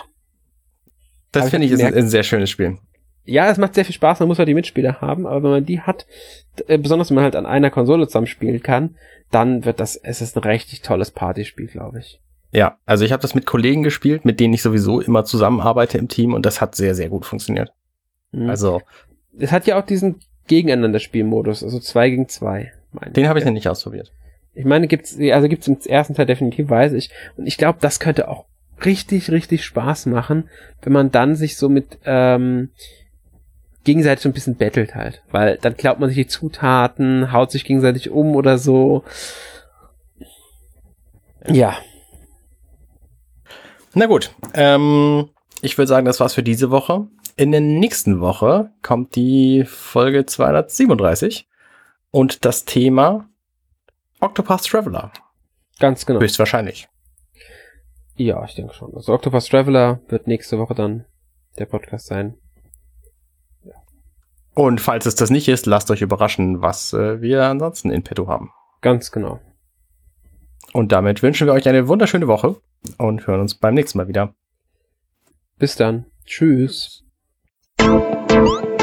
[1.32, 2.78] Das finde ich ist ein, sehr schönes Spiel.
[3.24, 5.65] Ja, es macht sehr viel Spaß, man muss halt die Mitspieler haben, aber wenn man
[5.65, 6.07] die hat,
[6.67, 8.95] äh, besonders wenn man halt an einer Konsole zusammenspielen kann,
[9.30, 12.20] dann wird das, es ist ein richtig tolles Partyspiel, glaube ich.
[12.51, 16.07] Ja, also ich habe das mit Kollegen gespielt, mit denen ich sowieso immer zusammenarbeite im
[16.07, 17.72] Team und das hat sehr, sehr gut funktioniert.
[18.32, 18.49] Mhm.
[18.49, 18.82] Also.
[19.40, 22.74] Es hat ja auch diesen gegeneinander Spielmodus, also zwei gegen zwei.
[23.08, 24.12] Den habe ich ja nicht ausprobiert.
[24.54, 27.10] Ich meine, gibt's, also gibt's im ersten Teil definitiv, weiß ich.
[27.38, 28.46] Und ich glaube, das könnte auch
[28.84, 30.50] richtig, richtig Spaß machen,
[30.82, 32.70] wenn man dann sich so mit ähm,
[33.84, 35.22] gegenseitig so ein bisschen bettelt halt.
[35.32, 39.04] Weil dann klaut man sich die Zutaten, haut sich gegenseitig um oder so.
[41.48, 41.78] Ja.
[43.94, 44.32] Na gut.
[44.54, 45.30] Ähm,
[45.62, 47.08] ich würde sagen, das war's für diese Woche.
[47.40, 51.48] In der nächsten Woche kommt die Folge 237
[52.12, 53.30] und das Thema
[54.20, 55.14] Octopath Traveler.
[55.80, 56.20] Ganz genau.
[56.20, 56.90] Höchstwahrscheinlich.
[58.18, 58.94] Ja, ich denke schon.
[58.94, 61.06] Also Octopath Traveler wird nächste Woche dann
[61.58, 62.36] der Podcast sein.
[63.64, 63.76] Ja.
[64.54, 68.28] Und falls es das nicht ist, lasst euch überraschen, was äh, wir ansonsten in petto
[68.28, 68.52] haben.
[68.82, 69.40] Ganz genau.
[70.74, 72.58] Und damit wünschen wir euch eine wunderschöne Woche
[72.98, 74.36] und hören uns beim nächsten Mal wieder.
[75.58, 76.06] Bis dann.
[76.26, 77.06] Tschüss.
[77.90, 78.79] Thank you.